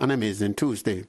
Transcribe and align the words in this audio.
An 0.00 0.10
amazing 0.10 0.54
Tuesday. 0.54 1.04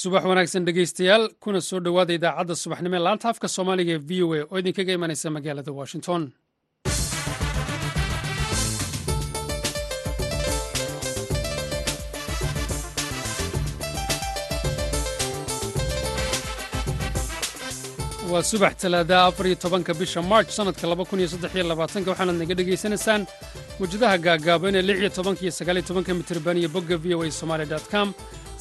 subax 0.00 0.24
wanaagsan 0.30 0.64
dhegeystayaal 0.66 1.24
kuna 1.44 1.60
soo 1.68 1.80
dhowaada 1.86 2.12
idaacadda 2.18 2.54
subaxnimo 2.62 2.96
ee 2.98 3.04
laanta 3.06 3.26
afka 3.32 3.48
soomaaliga 3.56 3.92
ee 3.96 4.02
v 4.08 4.10
o 4.24 4.34
a 4.34 4.40
oo 4.52 4.56
idinkaga 4.62 4.92
imanaysa 4.98 5.26
magaalada 5.36 5.72
washington 5.80 6.22
waa 18.32 18.42
subax 18.50 18.74
talaada 18.82 19.16
afariyo 19.28 19.56
tobanka 19.64 19.92
bisha 20.00 20.20
march 20.32 20.50
sannadka 20.56 20.86
laba 20.90 21.04
kun 21.08 21.18
iyo 21.20 21.28
saddexiyo 21.34 21.64
labaatanka 21.70 22.08
waxaanaad 22.12 22.38
naga 22.42 22.54
dhegaysanaysaan 22.58 23.22
mawjadaha 23.80 24.16
gaagaaban 24.26 24.74
ee 24.78 24.82
lix 24.88 24.98
iyo 25.02 25.10
tobanka 25.18 25.40
iyo 25.44 25.52
sagaaliyo 25.58 25.84
tobanka 25.88 26.10
mitirban 26.18 26.56
iyo 26.60 26.68
bogga 26.74 26.96
v 27.02 27.14
o 27.14 27.22
a 27.26 27.30
somaali 27.40 27.66
dot 27.72 27.86
com. 27.92 28.08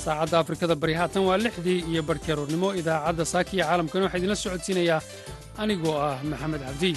Saacadda 0.04 0.36
afrikada 0.44 0.76
bari 0.82 0.94
haatan 1.00 1.24
waa 1.30 1.38
lixdii 1.46 1.80
iyo 1.92 2.02
barhkii 2.10 2.32
aroornimo 2.34 2.68
idaacadda 2.80 3.24
saaka 3.34 3.52
iyo 3.56 3.64
caalamkana 3.68 4.04
waxaa 4.06 4.18
idinla 4.20 4.36
socodsiinayaa 4.44 5.00
anigoo 5.62 5.96
ah 6.08 6.18
maxamed 6.32 6.62
cabdi 6.68 6.92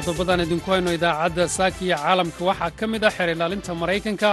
qodobadaan 0.00 0.40
idinku 0.44 0.68
hayno 0.72 0.90
idaacadda 0.98 1.44
saaka 1.56 1.80
iyo 1.84 1.96
caalamka. 2.02 2.40
Waxaa 2.48 2.70
ka 2.78 2.84
mid 2.92 3.02
ah 3.04 3.10
xeer 3.16 3.28
ilaalinta 3.34 3.72
maraykanka 3.82 4.30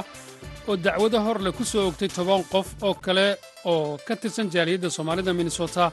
oo 0.70 0.76
dacwado 0.86 1.18
hor 1.26 1.38
leh 1.46 1.52
ku 1.58 1.64
soo 1.72 1.84
ogtay 1.90 2.08
toban 2.18 2.44
qof 2.54 2.68
oo 2.88 2.94
kale 3.06 3.26
oo 3.72 3.98
ka 4.08 4.14
tirsan 4.22 4.48
jaaliyadda 4.54 4.90
soomaalida 4.96 5.32
minnesota. 5.34 5.92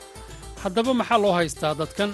Haddaba 0.63 0.93
maxaa 1.01 1.19
loo 1.25 1.33
haystaa 1.39 1.75
dadkan? 1.81 2.11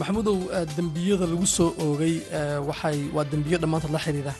Maxamudow 0.00 0.36
dembiyada 0.76 1.26
lagu 1.32 1.46
soo 1.56 1.68
oogay 1.84 2.14
waxay 2.68 2.98
waa 3.16 3.24
dembiyo 3.32 3.58
dhammaantood 3.62 3.92
la 3.96 4.00
xidhiira 4.04 4.34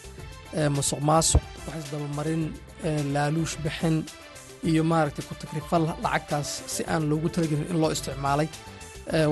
musuq 0.76 1.00
maasuq 1.08 1.42
waxaisdabamarin 1.66 2.42
laaluush 3.14 3.54
bixin 3.64 3.96
iyo 4.70 4.82
maaragtay 4.90 5.24
ku 5.28 5.34
takrifal 5.42 5.82
lacagtaas 6.04 6.48
si 6.74 6.82
aan 6.92 7.02
loogu 7.10 7.28
talagelin 7.34 7.66
in 7.72 7.76
loo 7.82 7.90
isticmaalay. 7.96 8.48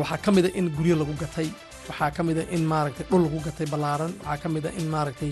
Waxaa 0.00 0.19
ka 0.25 0.31
mida 0.37 0.48
in 0.59 0.66
guryo 0.77 0.94
lagu 1.00 1.14
gatay 1.22 1.48
waxaa 1.88 2.11
ka 2.16 2.22
mida 2.28 2.42
in 2.56 2.62
maaragtay 2.72 3.06
dhul 3.11 3.22
lagu 3.27 3.38
gatay 3.47 3.66
ballaaran. 3.72 4.12
Waxaa 4.25 4.42
ka 4.42 4.48
mida 4.55 4.70
in 4.80 4.86
maaragtay 4.94 5.30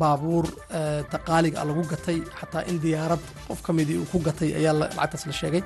baabuur 0.00 0.44
taqaaliga 1.12 1.64
lagu 1.70 1.82
gatay. 1.92 2.18
Xataa 2.40 2.62
in 2.70 2.76
diyaarad 2.84 3.22
qof 3.48 3.60
ka 3.66 3.72
midii 3.78 3.98
uu 4.02 4.08
ku 4.12 4.18
gatay 4.28 4.50
ayaa 4.60 4.74
lacagtaas 4.80 5.24
la 5.28 5.34
sheegay. 5.40 5.62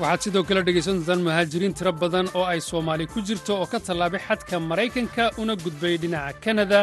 Waxaad 0.00 0.20
sidoo 0.24 0.44
kale 0.48 0.60
dhegaysan 0.66 0.94
doontaan 0.98 1.20
muhaajiriin 1.26 1.74
tiro 1.78 1.92
badan 2.02 2.26
oo 2.38 2.44
ay 2.52 2.60
soomaali 2.70 3.04
ku 3.12 3.18
jirto 3.26 3.52
oo 3.62 3.66
ka 3.72 3.78
tallaabay 3.86 4.20
xadka 4.28 4.56
maraykanka 4.70 5.24
una 5.42 5.54
gudbay 5.64 5.94
dhinaca 6.02 6.38
kanada 6.44 6.80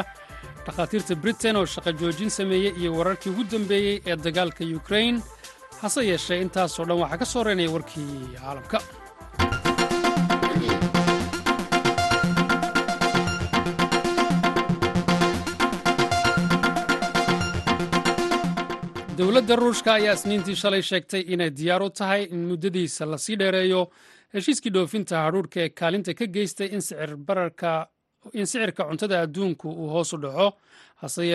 dhakhaatiirta 0.65 1.13
britain 1.23 1.55
oo 1.59 1.65
shaqo 1.73 1.91
joojin 1.99 2.29
sameeyey 2.37 2.73
iyo 2.79 2.89
wararkii 2.97 3.29
ugu 3.33 3.43
dambeeyey 3.51 3.95
ee 4.09 4.15
dagaalka 4.25 4.63
yukrain 4.73 5.15
hase 5.81 6.01
yeeshee 6.09 6.39
intaasoo 6.45 6.85
dhan 6.89 6.97
waxaa 7.03 7.19
ka 7.21 7.25
soo 7.33 7.43
reynaya 7.47 7.69
warkii 7.75 8.11
caalamka 8.39 8.77
dowladda 19.33 19.55
ruushka 19.57 19.93
ayaa 19.97 20.13
isniintii 20.13 20.55
shalay 20.61 20.81
sheegtay 20.89 21.21
inay 21.33 21.49
diyaar 21.49 21.81
u 21.83 21.89
tahay 21.89 22.23
in 22.29 22.41
muddadiisa 22.49 23.05
la 23.05 23.17
sii 23.17 23.35
dheereeyo. 23.41 23.81
Heshiiskii 24.33 24.69
dhoofinta 24.75 25.17
hadhuudhka 25.25 25.59
ee 25.63 25.69
kaalinta 25.69 26.13
ka 26.13 26.25
geystay 26.25 26.67
in 26.73 26.81
sicirka 28.45 28.83
cuntada 28.89 29.21
adduunku 29.25 29.69
uu 29.69 29.89
hoos 29.89 30.13
u 30.13 30.17
dhaco. 30.17 30.53
Hase 31.01 31.25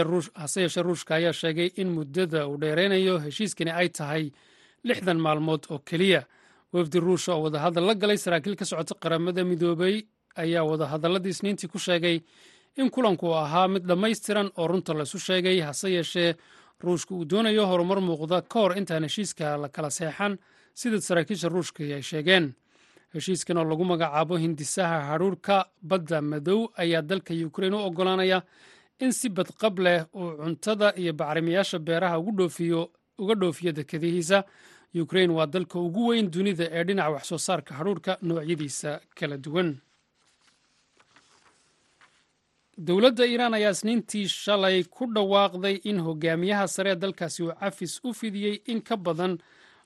yeeshee 0.60 0.82
ruushka 0.82 1.14
ayaa 1.14 1.32
sheegay 1.32 1.70
in 1.76 1.88
muddada 1.90 2.46
uu 2.46 2.56
dheeraynayo 2.60 3.18
heshiiskani 3.18 3.70
ay 3.70 3.88
tahay 3.88 4.30
lixdan 4.84 5.18
maalmood 5.18 5.66
oo 5.70 5.78
keliya. 5.78 6.22
Wafdi 6.72 7.00
ruusha 7.00 7.34
oo 7.34 7.42
wadahadal 7.42 7.84
la 7.86 7.94
galay 7.94 8.16
saraakiil 8.18 8.56
ka 8.56 8.64
socota 8.64 8.94
qaramada 8.94 9.44
midoobay 9.44 10.06
ayaa 10.36 10.62
wadahadalladii 10.64 11.30
isniintii 11.34 11.66
ku 11.68 11.78
sheegay 11.78 12.20
in 12.76 12.90
kulanku 12.90 13.34
ahaa 13.34 13.68
mid 13.68 13.82
dhammaystiran 13.90 14.50
oo 14.56 14.66
runta 14.68 14.94
laysu 14.94 15.18
sheegay. 15.18 15.60
Hase 15.60 15.90
yeeshee 15.90 16.34
ruushka 16.84 17.14
uu 17.14 17.24
doonayo 17.24 17.66
horumar 17.66 18.00
muuqda 18.00 18.42
ka 18.42 18.58
hor 18.60 18.72
intaan 18.78 19.02
heshiiska 19.04 19.56
la 19.56 19.68
kala 19.68 19.90
seexan 19.90 20.38
sida 20.74 21.00
saraakiisha 21.00 21.48
ruushka 21.48 21.82
ay 21.84 22.02
sheegeen. 22.02 22.54
Heshiiskan 23.14 23.56
oo 23.58 23.64
lagu 23.64 23.84
magacaabo 23.84 24.36
hindisaha 24.38 25.00
hadhuurhka 25.10 25.66
badda 25.82 26.20
madow 26.22 26.68
ayaa 26.76 27.02
dalka 27.02 27.34
yukrain 27.34 27.74
u 27.74 27.78
oggolaanaya 27.88 28.42
in 29.00 29.12
si 29.12 29.28
badqab 29.28 29.78
leh 29.78 30.04
uu 30.14 30.36
cuntada 30.38 30.92
iyo 30.96 31.12
bacrimayaasha 31.12 31.78
beeraha 31.78 32.18
uga 32.18 33.34
dhoofiyo 33.34 33.72
dekadihiisa 33.72 34.44
yukrain 34.94 35.30
waa 35.30 35.46
dalka 35.46 35.78
ugu 35.80 36.06
weyn 36.08 36.30
dunida 36.30 36.64
ee 36.70 36.84
dhinaca 36.84 37.10
waxsoo 37.10 37.38
saarka 37.38 37.74
hadhuurhka 37.74 38.18
noocyadiisa 38.22 39.00
kala 39.18 39.36
duwan 39.36 39.76
dowladda 42.86 43.24
iiraan 43.26 43.54
ayaa 43.58 43.70
isniintii 43.74 44.28
shalay 44.28 44.84
ku 44.84 45.06
dhawaaqday 45.14 45.76
in 45.90 45.98
hogaamiyaha 46.06 46.66
sare 46.74 46.90
ee 46.92 47.00
dalkaasi 47.02 47.42
uu 47.42 47.52
cafis 47.60 48.00
u 48.04 48.12
fidiyey 48.14 48.62
in 48.72 48.80
ka 48.82 48.96
badan 48.96 49.38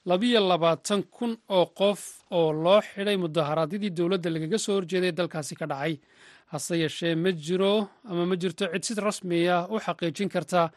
labiyo 0.07 0.41
labaatan 0.49 1.03
kun 1.17 1.33
oo 1.49 1.67
qof 1.79 2.01
oo 2.31 2.53
loo 2.53 2.81
xidhay 2.81 3.17
mudaharaadyadii 3.17 3.91
dowladda 3.99 4.31
lagaga 4.31 4.59
soo 4.59 4.75
horjeeday 4.77 5.13
dalkaasi 5.13 5.55
ka 5.57 5.67
dhacay. 5.67 5.95
Hase 6.53 6.75
yeeshee 6.83 7.15
ma 7.15 7.31
jiro 7.33 7.89
ama 8.05 8.27
ma 8.27 8.37
jirto 8.37 8.65
cid 8.73 8.85
si 8.85 8.95
rasmiya 9.01 9.57
u 9.73 9.77
xaqiijin 9.85 10.29
karta 10.29 10.71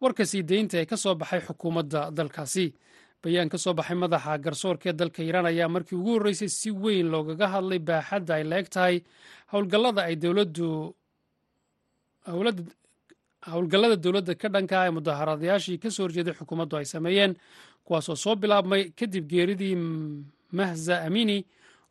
warka 0.00 0.24
sii 0.26 0.42
deynta 0.42 0.76
ee 0.82 0.86
ka 0.86 0.96
soo 0.96 1.14
baxay 1.14 1.40
xukuumadda 1.46 2.10
dalkaasi. 2.10 2.74
Bayaan 3.22 3.48
ka 3.48 3.58
soo 3.58 3.74
baxay 3.74 3.94
madaxa 4.02 4.38
garsoorka 4.44 4.90
ee 4.90 4.92
dalka 4.98 5.22
iiraan 5.22 5.46
ayaa 5.46 5.68
markii 5.68 5.94
ugu 5.98 6.10
horreysay 6.18 6.48
si 6.48 6.70
weyn 6.70 7.06
loogaga 7.12 7.46
hadlay 7.54 7.78
baaxadda 7.78 8.34
ay 8.34 8.44
la-eg 8.50 8.66
tahay 8.74 8.96
howlgallada 9.52 10.02
ay 10.10 10.16
dowladdu 10.16 10.94
howlgallada 12.26 13.96
dowladda 14.04 14.34
ka 14.40 14.48
dhanka 14.54 14.76
ee 14.86 14.90
mudaharadayaashii 14.98 15.78
ka 15.82 15.88
soo 15.90 16.04
horjeeday 16.06 16.34
xukuumaddu 16.38 16.74
ay 16.78 16.84
sameeyeen 16.94 17.32
kuwaasoo 17.86 18.16
soo 18.24 18.34
bilaabmay 18.42 18.82
kadib 18.98 19.24
geeridii 19.32 19.74
mahza 20.58 20.94
amini 21.06 21.38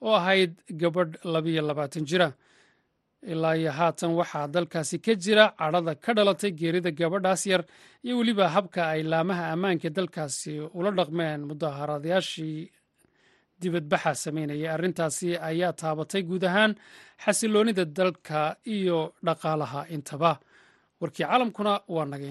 oo 0.02 0.16
ahayd 0.20 0.52
gabadh 0.82 1.14
labiyo 1.34 1.62
labaatan 1.70 2.06
jira. 2.10 2.30
Ilaa 3.32 3.56
iyo 3.58 3.72
haatan 3.80 4.12
waxaa 4.20 4.48
dalkaasi 4.48 4.98
ka 5.06 5.14
jira 5.24 5.46
cadhada 5.60 5.94
ka 5.96 6.12
dhalatay 6.18 6.52
geerida 6.60 6.92
gabadhaas 7.00 7.44
yar 7.52 7.64
iyo 8.06 8.14
weliba 8.20 8.46
habka 8.56 8.82
ay 8.94 9.02
laamaha 9.12 9.44
ammaanka 9.54 9.90
dalkaasi 9.98 10.54
ula 10.78 10.92
dhaqmeen 10.98 11.42
mudaharadayaashii 11.50 12.60
dibadbaxa 13.62 14.12
sameynayay 14.24 14.68
arrintaasi 14.76 15.30
ayaa 15.50 15.74
taabatay 15.82 16.22
guud 16.30 16.44
ahaan 16.50 16.72
xasiloonida 17.24 17.84
dalka 17.98 18.40
iyo 18.78 19.00
dhaqaalaha 19.26 19.82
intaba. 19.96 20.32
Warkii 21.02 21.26
caalamkuna 21.26 21.74
waa 21.96 22.06
naga 22.12 22.26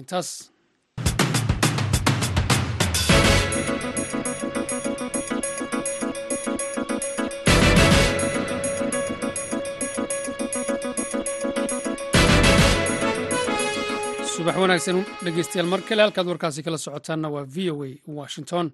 subax 14.33 14.55
wanaagsan 14.63 14.97
dhegeystayaal 15.25 15.69
mar 15.73 15.81
kale 15.87 16.01
halkaad 16.05 16.27
warkaasi 16.31 16.61
kala 16.65 16.77
socotaanna 16.85 17.27
waa 17.35 17.45
v 17.55 17.69
o 17.73 17.83
a 17.85 17.89
washington 18.19 18.67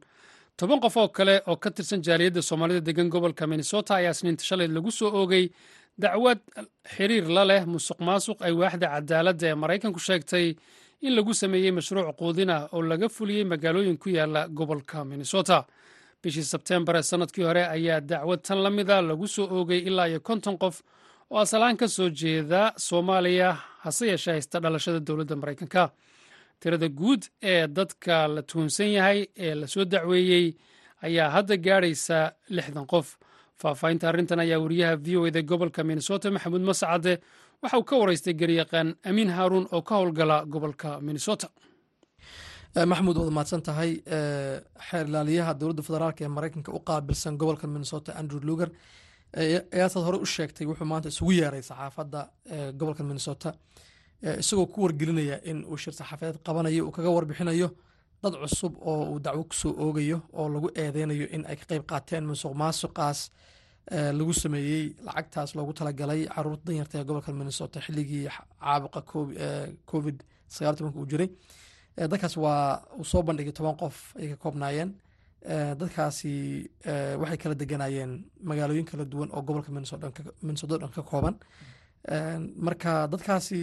toban 0.58 0.80
qof 0.82 0.98
oo 0.98 1.10
kale 1.10 1.42
oo 1.48 1.56
ka 1.58 1.70
tirsan 1.72 2.02
jaaliyadda 2.04 2.42
soomaalida 2.42 2.82
degan 2.86 3.10
gobolka 3.10 3.48
minnesota 3.48 3.96
ayaa 3.96 4.12
isniinta 4.16 4.44
shalay 4.44 4.68
lagu 4.68 4.92
soo 4.92 5.10
oogay 5.20 5.50
dacwad 5.98 6.40
xiriir 6.96 7.28
la 7.30 7.44
leh 7.46 7.64
musuq 7.66 8.00
maasuq 8.08 8.38
ay 8.42 8.52
waaxda 8.62 8.88
cadaaladda 8.96 9.46
ee 9.52 9.56
maraykanku 9.64 10.00
sheegtay 10.08 10.56
in 11.02 11.14
lagu 11.16 11.34
sameeyey 11.34 11.72
mashruuc 11.72 12.10
quudin 12.20 12.50
ah 12.50 12.68
oo 12.74 12.82
laga 12.82 13.10
fuliyey 13.10 13.44
magaalooyin 13.46 13.98
ku 13.98 14.10
yaalla 14.10 14.48
gobolka 14.48 15.06
minnesota. 15.06 15.64
Bishii 16.24 16.44
sebteembar 16.44 16.96
ee 16.96 17.04
sannadkii 17.04 17.44
hore 17.46 17.64
ayaa 17.76 18.02
dacwad 18.02 18.42
tan 18.42 18.60
la 18.64 18.70
mida 18.70 19.02
lagu 19.02 19.28
soo 19.28 19.46
oogay 19.58 19.78
ilaa 19.90 20.08
iyo 20.08 20.20
konton 20.20 20.58
qof 20.58 20.82
oo 21.30 21.40
asalaan 21.40 21.78
ka 21.78 21.88
soo 21.88 22.10
jeeda 22.10 22.74
soomaaliya 22.78 23.54
hase 23.86 24.08
yeeshee 24.08 24.32
haysta 24.34 24.60
dhalashada 24.60 25.00
dowladda 25.00 25.36
maraykanka 25.36 25.84
tirada 26.60 26.88
guud 27.00 27.22
ee 27.42 27.68
dadka 27.68 28.28
la 28.36 28.42
tuhunsan 28.42 28.90
yahay 28.98 29.20
ee 29.46 29.54
la 29.56 29.68
soo 29.68 29.86
dacweeyey 29.86 30.46
ayaa 31.06 31.30
hadda 31.36 31.56
gaadhaysa 31.58 32.18
lixdan 32.50 32.86
qof. 32.94 33.08
Faahfaahinta 33.62 34.10
arrintan 34.10 34.40
ayaa 34.40 34.60
wariyaha 34.64 34.96
v 35.06 35.18
o 35.18 35.28
eda 35.30 35.42
gobolka 35.42 35.84
minnesota 35.84 36.32
maxamuud 36.32 36.62
mascade 36.70 37.14
waxa 37.62 37.78
uu 37.80 37.84
ka 37.90 37.96
waraystay 38.02 38.34
garyaqaan 38.42 38.96
amiin 39.10 39.30
haaruun 39.38 39.66
oo 39.72 39.82
ka 39.82 39.96
howlgala 40.00 40.38
gobolka 40.46 41.00
minnesota. 41.02 41.48
Maxamuud 42.92 43.18
waad 43.18 43.32
mahadsan 43.38 43.62
tahay 43.68 43.92
xeer 44.88 45.06
ilaaliyaha 45.10 45.54
dowladda 45.60 45.82
federaalk 45.88 46.22
ee 46.22 46.28
maraykanka 46.38 46.72
u 46.78 46.80
qaabilsan 46.90 47.38
gobolka 47.42 47.68
minnesota 47.68 48.10
andrew 48.20 48.40
luger 48.50 48.70
ayaasaad 49.74 50.04
hore 50.08 50.18
u 50.18 50.26
sheegtay 50.26 50.66
wuxuu 50.70 50.86
maanta 50.92 51.10
isugu 51.14 51.32
yeeray 51.40 51.62
saxaafadda 51.70 52.20
gobolka 52.80 53.04
minnesota 53.10 53.50
isagoo 54.22 54.66
ku 54.74 54.82
wargelinaya 54.84 55.38
in 55.50 55.64
uu 55.66 55.78
shir 55.78 55.94
saxaafadeed 55.94 56.38
qabanayo 56.46 56.82
uu 56.88 56.92
kaga 56.92 57.10
warbixinayo 57.16 57.70
dad 58.24 58.34
cusub 58.42 58.74
oo 58.82 59.04
uu 59.14 59.20
dacwo 59.20 59.44
ku 59.50 59.54
soo 59.62 59.74
oogayo 59.84 60.18
oo 60.34 60.48
lagu 60.50 60.68
eedeynayo 60.82 61.28
in 61.36 61.46
ay 61.50 61.56
ka 61.56 61.66
qeyb 61.70 61.84
qaateen 61.92 62.24
musuq 62.30 62.54
maasuqaas 62.62 63.20
lagu 64.20 64.34
sameeyey 64.34 64.84
lacagtaas 65.06 65.56
loogu 65.56 65.74
talagalay 65.80 66.22
carruurta 66.36 66.66
danyarta 66.68 66.96
ee 67.00 67.04
gobolka 67.10 67.32
minnesota 67.32 67.80
xilligii 67.86 68.26
caabuqa 68.62 69.02
covid 69.92 70.18
sagaal 70.56 70.76
uu 71.00 71.06
jiray. 71.12 71.30
Dadkaas 72.12 72.36
waa 72.44 72.82
uu 73.00 73.06
soo 73.12 73.22
bandhigay 73.28 73.54
toban 73.58 73.76
qof 73.82 73.96
ay 74.20 74.28
ka 74.34 74.36
koobnaayeen. 74.44 74.90
Dadkaasi 75.80 76.34
waxay 77.22 77.38
kala 77.38 77.56
deganayeen 77.56 78.12
magaalooyin 78.50 78.86
kala 78.86 79.06
duwan 79.06 79.30
oo 79.36 79.42
gobolka 79.42 79.72
minnesota 79.72 80.78
dhan 80.82 80.92
ka 80.96 81.02
kooban 81.12 81.36
marka 82.66 82.92
dadkaasi 83.12 83.60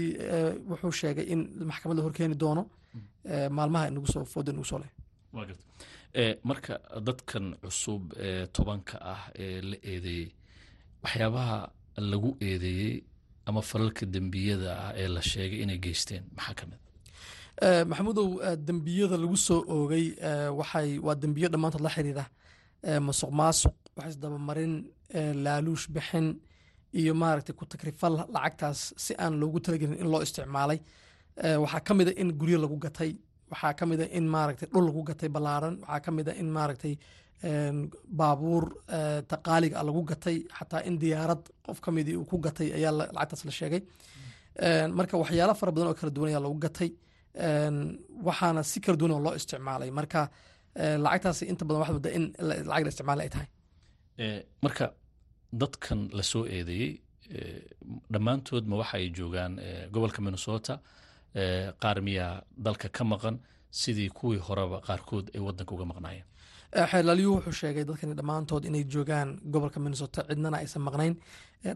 wuxuu 0.70 0.92
sheegay 1.00 1.26
in 1.32 1.40
maxkamad 1.70 1.96
la 1.98 2.02
horkeeni 2.06 2.34
doono 2.42 2.62
maalmaha 3.56 3.90
nagu 3.94 4.06
soo 4.12 4.24
fooda 4.32 4.52
nagu 4.52 4.64
soo 4.70 4.78
leh. 4.82 4.90
Marka 6.48 6.74
dadkan 7.06 7.46
cusub 7.62 8.02
ee 8.26 8.46
tobanka 8.54 8.96
ah 9.14 9.22
ee 9.44 9.60
la 9.70 9.76
eedeeyey 9.90 10.28
waxyaabaha 11.02 11.58
lagu 12.10 12.30
eedeeyey 12.48 12.94
ama 13.48 13.60
falalka 13.70 14.06
dembiyada 14.14 14.70
ah 14.84 14.92
ee 15.00 15.08
la 15.14 15.20
sheegay 15.30 15.60
inay 15.64 15.78
geysteen 15.84 16.22
maxaa 16.36 16.54
ka 16.58 16.64
mid? 16.70 16.80
Maxamudow 17.90 18.28
dembiyada 18.68 19.16
lagu 19.22 19.36
soo 19.46 19.60
oogay 19.74 20.06
waxay 20.58 20.98
waa 21.06 21.14
dembiyo 21.22 21.48
dhammaantood 21.52 21.82
la 21.86 21.90
xiriira 21.96 22.24
masuq 23.06 23.30
maasuq 23.40 23.74
waxisdabamarin 23.96 24.74
laaluush 25.44 25.86
bixin 25.94 26.26
iyo 27.00 27.12
maaragtay 27.22 27.54
ku 27.58 27.64
takrifal 27.72 28.14
lacagtaas 28.34 28.80
si 29.04 29.12
aan 29.22 29.34
loogu 29.40 29.58
talagelin 29.64 29.98
in 30.02 30.08
loo 30.12 30.20
isticmaalay. 30.26 30.78
Waxaa 31.62 31.80
ka 31.86 31.92
mid 31.98 32.08
a 32.08 32.12
in 32.22 32.30
guryo 32.40 32.58
lagu 32.64 32.76
gatay 32.86 33.10
waxaa 33.52 33.72
ka 33.78 33.84
mid 33.90 34.00
a 34.00 34.06
in 34.18 34.26
maaragtay 34.34 34.68
dhul 34.72 34.84
lagu 34.88 35.02
gatay 35.10 35.28
ballaaran 35.36 35.74
waxaa 35.82 36.00
ka 36.04 36.10
mid 36.16 36.28
a 36.28 36.34
in 36.42 36.48
maaragtay 36.56 36.94
baabuur 38.18 38.64
taqaaliga 39.32 39.78
lagu 39.88 40.02
gatay 40.10 40.36
xataa 40.58 40.80
in 40.88 40.94
diyaarad 41.02 41.42
qof 41.66 41.78
ka 41.84 41.90
uu 42.20 42.24
ku 42.30 42.36
gatay 42.46 42.68
ayaa 42.78 42.92
lacagtaas 43.16 43.42
la 43.48 43.52
sheegay. 43.58 43.82
Marka 44.98 45.14
waxyaalo 45.22 45.54
fara 45.60 45.72
badan 45.74 45.88
oo 45.90 45.94
kala 46.00 46.10
duwan 46.16 46.28
ayaa 46.32 46.42
lagu 46.46 46.58
gatay 46.66 46.90
waxaana 48.28 48.60
si 48.70 48.78
kala 48.84 48.96
duwan 49.00 49.12
oo 49.16 49.20
loo 49.26 49.34
isticmaalay. 49.40 49.90
Marka 49.98 50.20
lacagtaas 51.04 51.38
inta 51.52 51.64
badan 51.68 51.80
waxaad 51.82 51.96
moodaa 51.98 52.14
in 52.18 52.24
lacag 52.70 52.84
la 52.86 52.90
isticmaalay 52.92 53.24
ay 53.26 53.32
tahay. 53.34 53.48
Marka 54.64 54.84
dadkan 55.60 56.00
la 56.16 56.22
soo 56.22 56.44
eedeeyey 56.56 56.92
dhammaantood 58.12 58.64
ma 58.70 58.76
waxa 58.80 58.96
ay 58.98 59.06
joogaan 59.18 59.52
gobolka 59.92 60.20
minnesota 60.26 60.74
qaar 61.82 61.98
miyaa 62.06 62.42
dalka 62.66 62.88
ka 62.96 63.04
maqan 63.12 63.36
sidii 63.80 64.10
kuwii 64.18 64.40
horeba 64.46 64.78
qaarkood 64.86 65.26
ay 65.34 65.40
wadanka 65.46 65.72
uga 65.74 65.84
maqnaayeen. 65.92 66.26
Xeerlaalyuhu 66.90 67.34
wuxuu 67.36 67.52
sheegay 67.60 67.84
dadkani 67.88 68.14
dhammaantood 68.18 68.62
inay 68.68 68.84
joogaan 68.92 69.28
gobolka 69.52 69.78
minnesota 69.84 70.20
cidnana 70.28 70.56
aysan 70.62 70.82
maqnayn. 70.88 71.14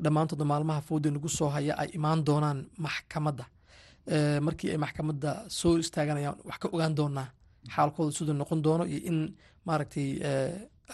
Dhammaantoodna 0.04 0.44
maalmaha 0.52 0.80
fooda 0.88 1.10
nagu 1.10 1.28
soo 1.38 1.48
haya 1.56 1.74
ay 1.82 1.88
imaan 1.98 2.20
doonaan 2.28 2.58
maxkamadda. 2.84 3.44
Markii 4.46 4.70
ay 4.74 4.78
maxkamadda 4.84 5.30
soo 5.58 5.74
istaaganayaan 5.82 6.36
wax 6.48 6.58
ka 6.62 6.68
ogaan 6.74 6.94
doonaa 6.98 7.26
xaalkooda 7.74 8.12
siduu 8.16 8.34
noqon 8.40 8.60
doono 8.66 8.84
iyo 8.92 9.00
in 9.10 9.18
maaragtay 9.66 10.08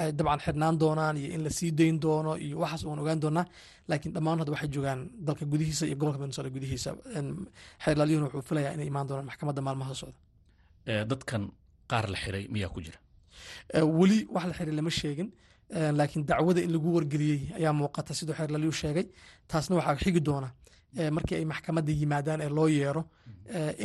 ay 0.00 0.12
dabcan 0.18 0.40
xirnaan 0.44 0.76
doonaan 0.82 1.16
iyo 1.16 1.28
in 1.34 1.42
la 1.44 1.50
sii 1.50 1.70
dayn 1.78 1.96
doono 2.04 2.32
iyo 2.46 2.56
waxaas 2.62 2.82
waan 2.88 2.98
ogaan 3.02 3.20
doonaa. 3.24 3.44
Laakiin 3.88 4.12
dhammaantood 4.14 4.48
waxay 4.54 4.68
joogaan 4.74 5.00
dalka 5.26 5.44
gudihiisa 5.52 5.84
iyo 5.86 5.96
gobolka 6.00 6.18
minnesota 6.22 6.50
gudihiisa. 6.56 6.90
Xeerlaalyuhuna 7.84 8.26
wuxuu 8.26 8.42
filayaa 8.48 8.72
inay 8.76 8.86
imaan 8.92 9.06
doonaan 9.08 9.26
maxkamadda 9.30 9.60
maalmaha 9.66 9.94
socda. 10.00 10.18
Dadkan 11.10 11.42
qaar 11.90 12.06
la 12.12 12.16
xiray 12.24 12.44
miyaa 12.54 12.68
ku 12.74 12.80
jira? 12.86 12.98
Weli 13.98 14.18
wax 14.34 14.44
la 14.50 14.54
xiray 14.58 14.74
lama 14.78 14.90
sheegin. 14.90 15.28
Laakiin 15.98 16.22
dacwada 16.28 16.60
in 16.66 16.72
lagu 16.74 16.88
wargeliyey 16.96 17.40
ayaa 17.58 17.72
muuqata 17.72 18.12
siduu 18.18 18.34
xeerlalyuhu 18.38 18.72
sheegay. 18.82 19.06
Taasna 19.48 19.76
waxaa 19.78 19.96
xigi 20.04 20.20
doona 20.28 20.48
markii 21.16 21.36
ay 21.40 21.44
maxkamadda 21.52 21.92
yimaadaan 22.00 22.40
ee 22.40 22.48
loo 22.56 22.68
yeero 22.68 23.02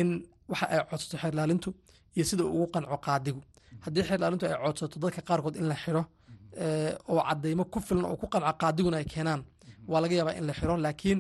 in 0.02 0.10
waxa 0.52 0.66
ay 0.74 0.80
codsato 0.90 1.18
xeerlaalintu 1.24 1.70
iyo 2.16 2.26
sida 2.30 2.44
ugu 2.46 2.68
qanco 2.74 2.98
qaadigu 3.06 3.42
haddii 3.86 4.04
xeerlaalintu 4.10 4.46
ay 4.46 4.56
codsato 4.66 4.98
dadka 5.04 5.22
qaarkood 5.30 5.56
in 5.62 5.68
la 5.72 5.76
xiro 5.84 6.04
oo 7.12 7.22
cadeymo 7.30 7.64
ku 7.74 7.80
filan 7.88 8.06
oo 8.06 8.18
ku 8.22 8.28
qanco 8.34 8.52
qaadiguna 8.62 8.98
ay 9.02 9.06
keenaan 9.14 9.42
waa 9.92 10.02
laga 10.04 10.16
yaabaa 10.20 10.36
in 10.40 10.46
la 10.50 10.54
xiro 10.60 10.74
laakiin 10.86 11.20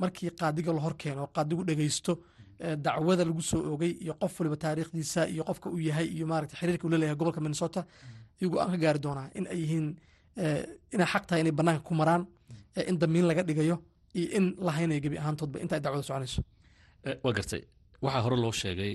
markii 0.00 0.30
qaadiga 0.40 0.72
la 0.76 0.80
hor 0.84 0.94
keeno 1.02 1.26
qaadigu 1.36 1.62
dhegeysto 1.68 2.12
dacwada 2.84 3.24
lagu 3.24 3.42
soo 3.50 3.60
oogay 3.72 3.92
iyo 4.04 4.14
qof 4.22 4.32
waliba 4.40 4.56
taariikhdiisa 4.64 5.20
iyo 5.34 5.42
qofka 5.48 5.66
uu 5.74 5.78
yahay 5.88 6.06
iyo 6.16 6.26
maarata 6.26 6.54
xiriirka 6.60 6.84
uu 6.86 6.90
leleeyahay 6.94 7.16
gobolka 7.20 7.40
minnesota 7.40 7.80
iyagu 8.40 8.56
aan 8.60 8.70
ka 8.74 8.78
gaari 8.84 8.98
doonaa 9.04 9.28
in 9.38 9.46
ay 9.52 9.58
yihiin 9.62 9.86
inay 10.94 11.06
xaq 11.12 11.24
tahay 11.28 11.40
inay 11.42 11.52
banaanka 11.58 11.82
ku 11.88 11.94
maraan 12.00 12.22
in 12.90 12.96
damiin 13.00 13.26
laga 13.30 13.42
dhigayo 13.48 13.76
iyo 14.18 14.28
in 14.38 14.44
la 14.66 14.70
haynayo 14.76 15.00
gebi 15.04 15.16
ahaantoodba 15.22 15.58
inta 15.64 15.80
dacwada 15.84 16.02
soconayso. 16.08 16.40
Waa 17.24 17.32
gartay. 17.36 17.62
Waxaa 18.04 18.22
hore 18.24 18.36
loo 18.44 18.52
sheegay 18.60 18.92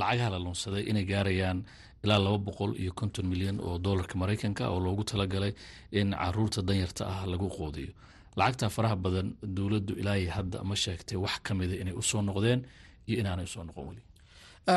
lacagaha 0.00 0.28
la 0.34 0.38
lunsaday 0.44 0.82
inay 0.90 1.04
gaarayaan 1.10 1.58
ilaa 2.04 2.18
laba 2.24 2.38
boqol 2.48 2.72
iyo 2.82 2.92
konton 3.00 3.26
milyan 3.32 3.56
oo 3.66 3.74
dolarka 3.86 4.14
maraykanka 4.22 4.62
oo 4.72 4.78
loogu 4.86 5.02
talagalay 5.10 5.52
in 6.00 6.08
carruurta 6.20 6.60
danyarta 6.68 7.02
ah 7.14 7.20
lagu 7.32 7.48
qoodiyo 7.56 7.90
lacagta 8.38 8.66
faraha 8.76 8.96
badan 9.04 9.28
dowladdu 9.56 9.92
ilaa 10.00 10.18
hadda 10.36 10.58
ma 10.68 10.74
sheegtay 10.84 11.18
wax 11.24 11.36
ka 11.46 11.52
mida 11.58 11.74
inay 11.82 11.94
u 12.00 12.02
soo 12.10 12.22
noqdeen 12.28 12.60
iyo 13.08 13.16
inaanay 13.22 13.46
u 13.48 13.52
soo 13.54 13.64
noqon 13.68 13.84
weli. 13.88 14.02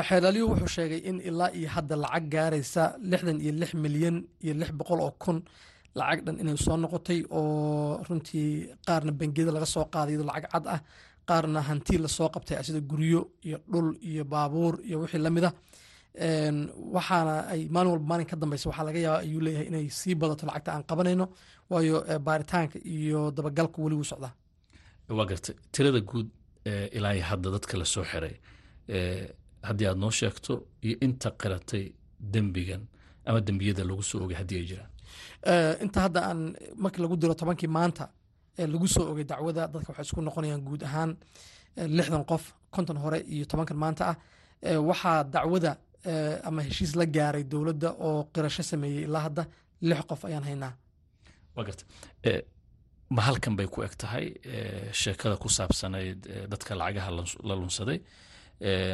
Xeerlaalyuhu 0.08 0.50
wuxuu 0.54 0.72
sheegay 0.78 1.02
in 1.10 1.18
ilaa 1.30 1.50
iyo 1.60 1.70
hadda 1.76 1.96
lacag 2.04 2.26
gaaraysa 2.34 2.84
lixdan 3.12 3.38
iyo 3.44 3.52
lix 3.62 3.72
milyan 3.84 4.18
iyo 4.46 4.54
lix 4.62 4.70
boqol 4.80 5.00
oo 5.06 5.12
kun 5.24 5.38
lacag 6.00 6.20
dhan 6.26 6.36
inay 6.42 6.58
soo 6.66 6.78
noqotay 6.84 7.20
oo 7.40 8.00
runtii 8.08 8.50
qaarna 8.88 9.12
bangiyada 9.20 9.52
laga 9.56 9.68
soo 9.76 9.86
qaaday 9.94 10.14
iyadoo 10.16 10.28
lacag 10.32 10.48
cad 10.54 10.66
ah 10.76 10.80
qaarna 11.32 11.60
hanti 11.70 11.96
la 12.04 12.08
soo 12.18 12.30
qabtay 12.36 12.58
sida 12.68 12.80
guryo 12.92 13.22
iyo 13.48 13.58
dhul 13.72 13.88
iyo 14.10 14.24
baabuur 14.34 14.74
iyo 14.88 14.98
wixii 15.02 15.22
la 15.26 15.30
mid 15.36 15.46
a 15.50 15.52
waxaana 16.96 17.34
ay 17.54 17.62
maalin 17.74 17.92
walba 17.94 18.06
maalin 18.12 18.28
ka 18.32 18.36
dambeysa 18.42 18.66
waxaa 18.70 18.86
laga 18.88 19.00
yaaba 19.06 19.20
ayuu 19.26 19.42
leeyahay 19.46 19.68
inay 19.72 19.86
sii 20.00 20.16
badato 20.22 20.44
lacagta 20.48 20.70
aan 20.76 20.84
qabanayno 20.90 21.26
waayo 21.72 21.98
baaritaanka 22.28 22.78
iyo 22.96 23.20
dabagalku 23.36 23.78
weli 23.84 23.96
wuu 24.00 24.10
socdaa. 24.12 24.34
Waa 25.18 25.26
gartay 25.30 25.56
tirada 25.74 26.00
guud 26.10 26.28
ilaa 26.98 27.16
hadda 27.30 27.48
dadka 27.56 27.74
la 27.82 27.86
soo 27.94 28.04
xiray. 28.12 28.36
Haddii 29.68 29.88
aad 29.90 29.98
noo 30.04 30.12
sheegto 30.20 30.54
iyo 30.88 30.96
inta 31.06 31.30
qiratay 31.42 31.84
dembigan 32.34 32.84
ama 33.28 33.40
dembiyada 33.48 33.84
lagu 33.90 34.04
soo 34.10 34.20
ogay 34.26 34.38
haddii 34.42 34.58
ay 34.62 34.66
jiraan. 34.72 34.90
Inta 35.84 36.00
hadda 36.06 36.20
aan 36.30 36.40
markii 36.84 37.02
lagu 37.04 37.16
diro 37.22 37.34
tobankii 37.42 37.72
maanta 37.78 38.04
lagu 38.74 38.88
soo 38.88 39.06
ogay 39.12 39.24
dacwada 39.32 39.68
dadka 39.74 39.90
waxay 39.92 40.06
isku 40.08 40.22
noqonayaan 40.22 40.62
guud 40.68 40.84
ahaan 40.84 41.12
lixdan 41.98 42.24
qof 42.32 42.44
konton 42.76 42.98
hore 43.04 43.20
iyo 43.34 43.46
tobankan 43.46 43.78
maanta 43.84 44.04
ah. 44.12 44.16
Waxaa 44.90 45.24
dacwada 45.36 45.72
ama 46.48 46.62
heshiis 46.68 46.96
la 47.00 47.06
gaaray 47.06 47.44
dowladda 47.44 47.90
oo 48.08 48.24
qirasho 48.34 48.64
sameeyey 48.72 49.04
ilaa 49.08 49.24
hadda 49.28 49.44
lix 49.90 50.02
qof 50.10 50.22
ayaan 50.26 50.44
haynaa. 50.50 50.74
Garta. 51.68 51.84
Ma 53.16 53.22
halkan 53.28 53.56
bay 53.58 53.68
ku 53.74 53.84
eg 53.84 53.94
tahay 54.02 54.26
sheekada 55.02 55.36
ku 55.42 55.48
saabsanayd 55.58 56.20
dadka 56.52 56.72
lacagaha 56.80 57.10
la 57.50 57.54
lunsaday? 57.60 58.00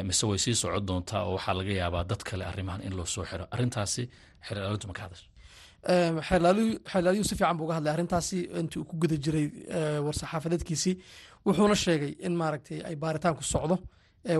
Mise 0.08 0.24
way 0.26 0.38
sii 0.44 0.54
socon 0.60 0.84
doontaa 0.88 1.22
oo 1.28 1.32
waxaa 1.36 1.54
laga 1.60 1.72
yaabaa 1.80 2.04
dad 2.10 2.22
kale 2.28 2.44
arrimahan 2.50 2.82
in 2.86 2.92
loo 2.98 3.06
soo 3.14 3.24
xiro? 3.30 3.44
Arrintaasi 3.54 4.02
xeerlaalintu 4.46 4.86
ma 4.90 4.94
ka 4.98 5.02
hadasha 5.06 5.26
xeerlaalyuhu 5.86 7.24
si 7.24 7.34
fiican 7.36 7.56
buu 7.56 7.64
uga 7.66 7.74
hadlay 7.78 7.92
arrintaasi 7.92 8.38
intii 8.60 8.84
ku 8.84 8.96
guda 9.02 9.16
jiray 9.24 9.46
war-saxaafadeedkiisii 10.04 10.94
wuxuuna 11.46 11.74
sheegay 11.84 12.12
in 12.26 12.34
maaragtay 12.40 12.78
ay 12.88 12.96
baaritaanku 12.96 13.42
socdo 13.42 13.78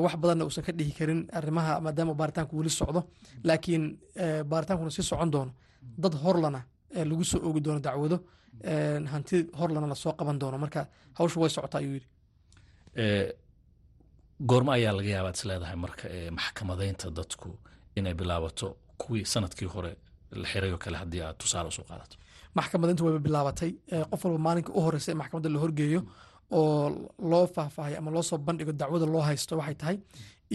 wax 0.04 0.14
badanna 0.22 0.44
uusan 0.44 0.64
ka 0.66 0.72
dhihi 0.72 0.92
karin 0.98 1.20
arrimaha 1.38 1.80
maadaama 1.80 2.14
baaritaanku 2.20 2.52
weli 2.58 2.70
socdo. 2.70 3.00
Laakiin 3.44 3.84
baaritaankuna 4.50 4.90
sii 4.90 5.02
socon 5.10 5.30
doono 5.32 5.52
dad 6.02 6.14
horlana 6.22 6.60
lagu 7.10 7.24
soo 7.24 7.40
oogi 7.46 7.60
doono 7.60 7.80
dacwado 7.80 8.16
hanti 9.12 9.36
horlana 9.58 9.86
la 9.86 9.94
soo 9.94 10.12
qaban 10.18 10.38
doono. 10.40 10.58
Marka 10.58 10.86
hawshu 11.18 11.40
way 11.40 11.50
socotaa 11.50 11.78
ayuu 11.80 11.94
yidhi. 11.96 12.08
Goormo 14.48 14.70
ayaa 14.72 14.92
laga 14.92 15.08
yaabaa 15.16 15.32
is 15.36 15.44
marka 15.84 16.04
maxkamadeynta 16.38 17.10
dadku 17.10 17.48
inay 17.96 18.14
bilaabato 18.14 18.76
kuwii 18.98 19.24
sannadkii 19.24 19.66
hore 19.74 19.96
la 20.42 20.46
xiray 20.52 20.70
oo 20.72 20.78
kale 20.84 20.96
haddii 21.02 21.22
aad 21.26 21.36
tusaale 21.42 21.68
u 21.68 21.74
soo 21.78 21.84
qaadato 21.90 22.16
maxkamadinta 22.58 23.02
wayba 23.06 23.18
bilaabatay 23.26 23.70
qof 24.10 24.24
walba 24.24 24.38
maalinka 24.46 24.70
u 24.76 24.80
horeysa 24.86 25.12
in 25.12 25.18
maxkamadda 25.22 25.48
la 25.54 25.58
horgeeyo 25.64 26.00
oo 26.50 26.88
loo 27.30 27.46
faahfaahay 27.54 27.94
ama 28.00 28.10
loo 28.10 28.22
soo 28.22 28.38
bandhigo 28.46 28.72
dacwada 28.80 29.06
loo 29.14 29.22
haysto 29.28 29.52
waxay 29.60 29.74
tahay 29.82 29.96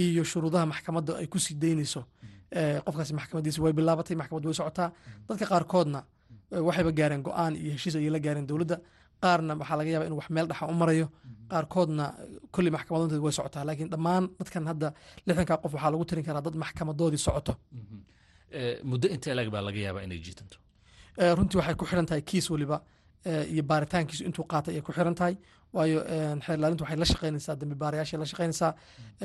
iyo 0.03 0.23
shuruudaha 0.31 0.65
maxkamadda 0.73 1.11
ay 1.21 1.27
ku 1.33 1.37
sii 1.45 1.55
daynayso 1.63 2.01
qofkaasi 2.85 3.13
maxkamadiisa 3.19 3.59
way 3.63 3.73
bilaabatay 3.77 4.15
maxkamaddu 4.21 4.47
way 4.49 4.55
socotaa 4.61 4.89
dadka 5.27 5.45
qaarkoodna 5.51 5.99
waxayba 6.67 6.91
gaareen 6.99 7.21
go'aan 7.27 7.53
iyo 7.61 7.71
heshiis 7.75 7.95
ayay 7.95 8.09
la 8.15 8.19
gaareen 8.25 8.47
dowladda 8.49 8.77
qaarna 9.23 9.51
waxaa 9.61 9.77
laga 9.79 9.89
yaaba 9.93 10.05
inuu 10.07 10.19
wax 10.21 10.29
meel 10.35 10.47
dhaxa 10.51 10.65
u 10.73 10.75
marayo 10.81 11.07
qaarkoodna 11.51 12.05
kolley 12.53 12.71
maxkamadoonteed 12.75 13.21
way 13.25 13.33
socotaa 13.39 13.63
laakiin 13.67 13.89
dhammaan 13.93 14.23
dadkan 14.39 14.63
hadda 14.71 14.87
lixdanka 15.27 15.53
qof 15.63 15.71
waxaa 15.75 15.91
lagu 15.93 16.05
tirin 16.09 16.25
karaa 16.27 16.41
dad 16.47 16.55
maxkamadoodii 16.63 17.21
socoto 17.27 17.53
muddo 18.89 19.07
intee 19.15 19.33
lag 19.37 19.47
baa 19.53 19.61
laga 19.67 19.79
yaabaa 19.85 20.03
inay 20.07 20.19
jiitanto? 20.25 20.57
Runtii 21.37 21.57
waxay 21.59 21.75
ku 21.79 21.85
xiran 21.89 22.05
tahay 22.09 22.21
kiis 22.29 22.49
waliba 22.53 22.77
iyo 23.53 23.63
baaritaankiisu 23.69 24.23
intuu 24.27 24.45
qaatay 24.51 24.71
ayay 24.73 24.81
ku 24.87 24.91
xiran 24.97 25.15
tahay 25.19 25.35
waayo 25.75 25.99
xeerlaalintu 26.45 26.83
waxay 26.83 26.97
la 27.01 27.05
shaqaynaysaa 27.11 27.55
dambi 27.61 27.75
baarayaashay 27.83 28.19
la 28.19 28.25
shaqaynaysaa 28.31 28.71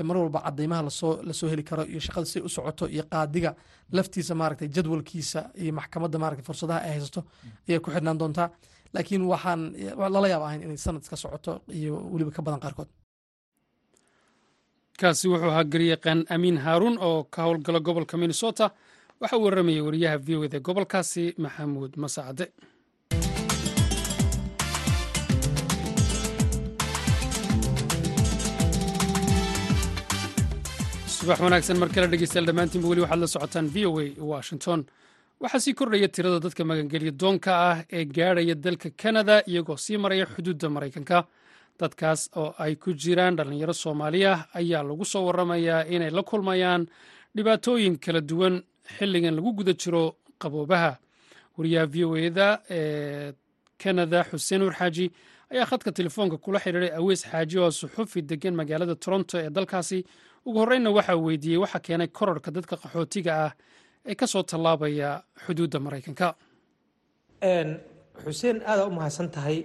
mar 0.08 0.16
walba 0.22 0.40
cadaymaha 0.46 0.82
la 0.88 0.90
soo 1.00 1.12
la 1.28 1.32
soo 1.38 1.48
heli 1.52 1.62
karo 1.70 1.82
iyo 1.92 2.00
shaqada 2.06 2.26
siday 2.30 2.44
u 2.46 2.48
socoto 2.56 2.84
iyo 2.94 3.04
qaadiga 3.12 3.50
laftiisa 3.96 4.32
maaragtay 4.40 4.68
jadwalkiisa 4.76 5.40
iyo 5.62 5.72
maxkamadda 5.78 6.18
maaragtay 6.22 6.44
fursadaha 6.48 6.78
ay 6.86 6.90
haysato 6.96 7.20
ayay 7.68 7.80
ku 7.84 7.90
xidhnaan 7.94 8.18
doontaa. 8.20 8.48
Laakiin 8.94 9.22
waxaan 9.32 9.60
lala 10.14 10.28
yaab 10.32 10.42
ahayn 10.46 10.62
inay 10.66 10.76
sanad 10.84 11.02
iska 11.04 11.16
socoto 11.24 11.52
iyo 11.78 11.92
weliba 12.12 12.30
ka 12.36 12.42
badan 12.46 12.60
qaarkood. 12.64 12.88
Kaasi 15.00 15.28
wuxuu 15.30 15.50
ahaa 15.52 15.64
garyaqaan 15.72 16.20
amiin 16.34 16.58
haaruun 16.64 16.96
oo 17.08 17.24
ka 17.34 17.42
howlgala 17.46 17.80
gobolka 17.86 18.16
minnesota 18.16 18.70
waxa 19.20 19.36
uu 19.38 19.44
warramayay 19.46 19.84
wariyaha 19.86 20.16
v 20.26 20.28
o 20.38 20.44
eda 20.46 20.58
gobolkaasi 20.66 21.24
maxamuud 21.44 21.92
masacade 22.02 22.44
subax 31.16 31.38
wanaagsan 31.44 31.78
mar 31.82 31.88
kale 31.94 32.06
dhegeystayaal 32.12 32.46
dhammaantiinba 32.48 32.88
weli 32.90 33.00
waxaad 33.04 33.20
la 33.20 33.26
socotaan 33.34 33.66
v 33.74 33.86
o 33.86 33.98
a 34.00 34.06
washington. 34.32 34.80
Waxaa 35.42 35.60
sii 35.64 35.74
kordhaya 35.74 36.08
tirada 36.08 36.38
dadka 36.40 36.64
magangelya 36.64 37.10
doonka 37.20 37.50
ah 37.70 37.78
ee 37.92 38.04
gaadhaya 38.04 38.54
dalka 38.54 38.90
kanada 39.02 39.42
iyagoo 39.46 39.76
sii 39.76 39.96
maraya 39.98 40.26
xuduudda 40.26 40.68
maraykanka. 40.68 41.18
Dadkaas 41.80 42.30
oo 42.36 42.54
ay 42.58 42.74
ku 42.76 42.92
jiraan 42.92 43.36
dhallinyaro 43.36 43.72
soomaaliya 43.72 44.32
ayaa 44.54 44.82
lagu 44.82 45.04
soo 45.04 45.24
waramayaa 45.26 45.84
inay 45.94 46.10
la 46.10 46.22
kulmayaan 46.22 46.86
dhibaatooyin 47.36 47.98
kala 47.98 48.20
duwan 48.20 48.62
xilligan 48.96 49.34
lagu 49.36 49.52
guda 49.58 49.72
jiro 49.74 50.16
qaboobaha. 50.40 50.98
Wariyaha 51.58 51.86
v 51.92 52.04
o 52.04 52.16
eda 52.16 52.62
ee 52.70 53.32
kanada 53.78 54.24
xuseen 54.30 54.60
nuur 54.60 54.74
xaaji 54.74 55.10
ayaa 55.52 55.66
khadka 55.70 55.90
telefoonka 55.92 56.36
kula 56.38 56.58
xidhiiray 56.60 56.92
aweys 56.98 57.22
xaaji 57.30 57.58
oo 57.58 57.70
suxufi 57.70 58.22
degan 58.22 58.54
magaalada 58.54 58.94
toronto 58.94 59.38
ee 59.38 59.50
dalkaasi. 59.50 60.04
Ugu 60.46 60.58
horreynna 60.62 60.90
waxaa 60.90 61.16
weydiiyey 61.16 61.58
waxa 61.64 61.78
keenay 61.80 62.08
korarka 62.08 62.50
dadka 62.50 62.76
qaxootiga 62.76 63.32
ah 63.46 63.52
ee 64.06 64.14
ka 64.14 64.26
tallaabaya 64.26 65.22
xuduudda 65.44 65.78
maraykanka. 65.80 66.34
Xuseen 68.24 68.62
aada 68.66 68.86
u 68.86 68.90
mahadsan 68.90 69.28
tahay 69.30 69.58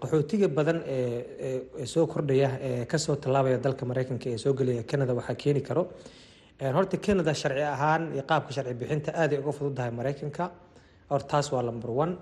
qaxootiga 0.00 0.48
badan 0.48 0.82
ee 0.86 1.86
soo 1.86 2.06
kordhaya 2.06 2.50
ee 2.60 2.84
ka 2.86 2.98
soo 2.98 3.16
tallaabaya 3.16 3.58
dalka 3.58 3.84
maraykanka 3.86 4.28
ee 4.30 4.38
soo 4.38 4.52
gelaya 4.54 4.82
canada 4.84 5.14
waxaa 5.14 5.34
keeni 5.42 5.60
karo 5.62 5.88
horta 6.76 6.96
canada 7.06 7.32
sharci 7.34 7.62
ahaan 7.74 8.02
iyo 8.14 8.22
qaabka 8.30 8.52
sharci 8.56 8.74
bixinta 8.80 9.10
aaday 9.22 9.38
uga 9.42 9.52
fududahay 9.58 9.90
maraykanka 9.98 10.44
hor 11.10 11.20
taas 11.30 11.46
waa 11.52 11.62
number 11.62 11.90
one. 12.04 12.14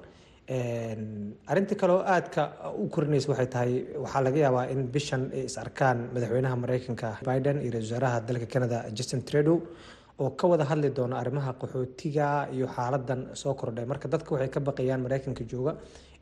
Arinta 1.51 1.75
kale 1.81 1.93
oo 1.93 2.03
aadka 2.15 2.43
u 2.83 2.89
korinaysa 2.95 3.29
waxay 3.33 3.47
tahay 3.55 3.73
waxaa 4.05 4.23
laga 4.27 4.39
yaabaa 4.45 4.65
in 4.73 4.81
bishan 4.95 5.23
ay 5.37 5.45
is 5.49 5.57
arkaan 5.65 5.99
madaxweynaha 6.15 6.57
maraykanka 6.65 7.09
biden 7.29 7.57
iyo 7.65 7.71
ra'isul 7.75 7.93
wasaaraha 7.95 8.21
dalka 8.29 8.47
canada 8.55 8.79
justin 8.99 9.21
trudeau 9.29 9.57
oo 10.23 10.31
ka 10.41 10.45
wada 10.53 10.65
hadli 10.71 10.91
doona 10.99 11.17
arrimaha 11.23 11.53
qaxootiga 11.63 12.27
iyo 12.57 12.67
xaaladan 12.77 13.21
soo 13.43 13.55
kordhay. 13.61 13.85
Marka 13.93 14.07
dadka 14.09 14.31
waxay 14.35 14.49
ka 14.55 14.61
baqayaan 14.69 15.01
maraykanka 15.07 15.45
jooga 15.53 15.73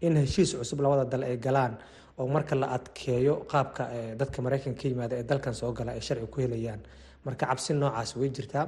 in 0.06 0.14
heshiis 0.22 0.50
cusub 0.60 0.80
labada 0.84 1.04
dal 1.12 1.22
ay 1.30 1.37
galaan 1.46 1.72
oo 2.18 2.26
marka 2.37 2.54
la 2.62 2.66
adkeeyo 2.76 3.34
qaabka 3.52 3.82
dadka 4.20 4.38
maraykanka 4.46 4.80
ka 4.82 4.88
yimaada 4.92 5.14
ee 5.16 5.22
dalkan 5.30 5.54
soo 5.60 5.72
gala 5.78 5.90
ay 5.96 6.00
sharci 6.08 6.26
ku 6.34 6.38
helayaan 6.44 6.80
marka 7.28 7.44
cabsi 7.50 7.73
noocaas 7.82 8.11
way 8.20 8.30
jirtaa. 8.38 8.64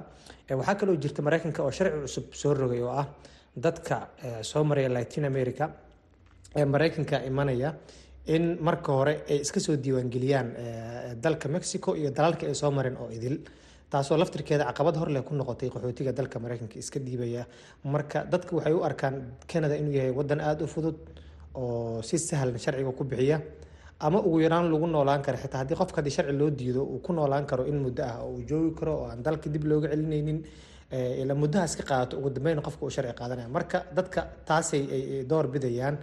Waxaa 0.61 0.75
kaloo 0.81 0.97
jirta 1.05 1.21
maraykanka 1.27 1.61
oo 1.67 1.71
sharci 1.79 1.99
cusub 2.05 2.27
soo 2.43 2.55
rogay 2.63 2.83
oo 2.83 2.93
ah 3.03 3.07
dadka 3.65 3.97
soo 4.51 4.63
maraya 4.71 4.89
latin 4.97 5.25
america 5.33 5.65
ee 6.61 6.65
maraykanka 6.75 7.17
imanaya 7.31 7.71
in 8.37 8.45
marka 8.69 8.91
hore 8.99 9.15
ay 9.33 9.39
iska 9.45 9.61
soo 9.67 9.77
diiwaangeliyaan 9.85 10.49
dalka 11.25 11.47
mexico 11.57 11.91
iyo 12.01 12.11
dalalka 12.19 12.45
ay 12.51 12.55
soo 12.63 12.71
mareen 12.79 12.97
oo 13.03 13.09
idil. 13.19 13.37
Taasoo 13.93 14.17
laftirkeeda 14.23 14.65
caqabad 14.71 14.97
hor 15.01 15.09
leh 15.15 15.23
ku 15.29 15.35
noqotay 15.35 15.69
qaxootiga 15.75 16.13
dalka 16.19 16.37
maraykanka 16.45 16.77
iska 16.83 16.99
dhiibaya 17.07 17.43
marka 17.95 18.19
dadka 18.33 18.53
waxay 18.57 18.73
u 18.79 18.83
arkaan 18.89 19.15
canada 19.53 19.75
inuu 19.81 19.95
yahay 19.99 20.13
wadan 20.19 20.41
aada 20.49 20.63
u 20.65 20.69
fudud 20.75 20.99
oo 21.55 22.03
si 22.09 22.17
sahlan 22.19 22.59
sharciga 22.65 22.93
ku 22.99 23.05
bixiya 23.13 23.39
ama 24.07 24.19
ugu 24.27 24.39
yaraan 24.45 24.67
lagu 24.73 24.87
noolaan 24.87 25.23
karo 25.27 25.39
xitaa 25.43 25.59
haddii 25.63 25.79
qofka 25.81 25.97
haddii 26.01 26.15
sharci 26.17 26.33
loo 26.41 26.51
diido 26.61 26.83
uu 26.93 26.99
ku 27.07 27.13
noolaan 27.19 27.47
karo 27.51 27.65
in 27.71 27.79
muddo 27.85 28.03
ah 28.11 28.17
oo 28.25 28.31
uu 28.37 28.43
joogi 28.51 28.73
karo 28.79 28.93
oo 29.01 29.07
aan 29.11 29.23
dalka 29.27 29.49
dib 29.55 29.65
looga 29.71 29.89
celinaynin 29.93 30.39
ila 31.23 31.35
muddahaas 31.43 31.77
ka 31.79 31.83
qaadato 31.91 32.15
ugu 32.19 32.31
dambeyn 32.37 32.63
qofka 32.67 32.83
uu 32.87 32.91
sharci 32.97 33.13
qaadanaya. 33.21 33.49
Marka 33.57 33.79
dadka 33.97 34.21
taasay 34.49 34.83
ay 34.97 35.03
door 35.31 35.47
bidayaan 35.55 35.97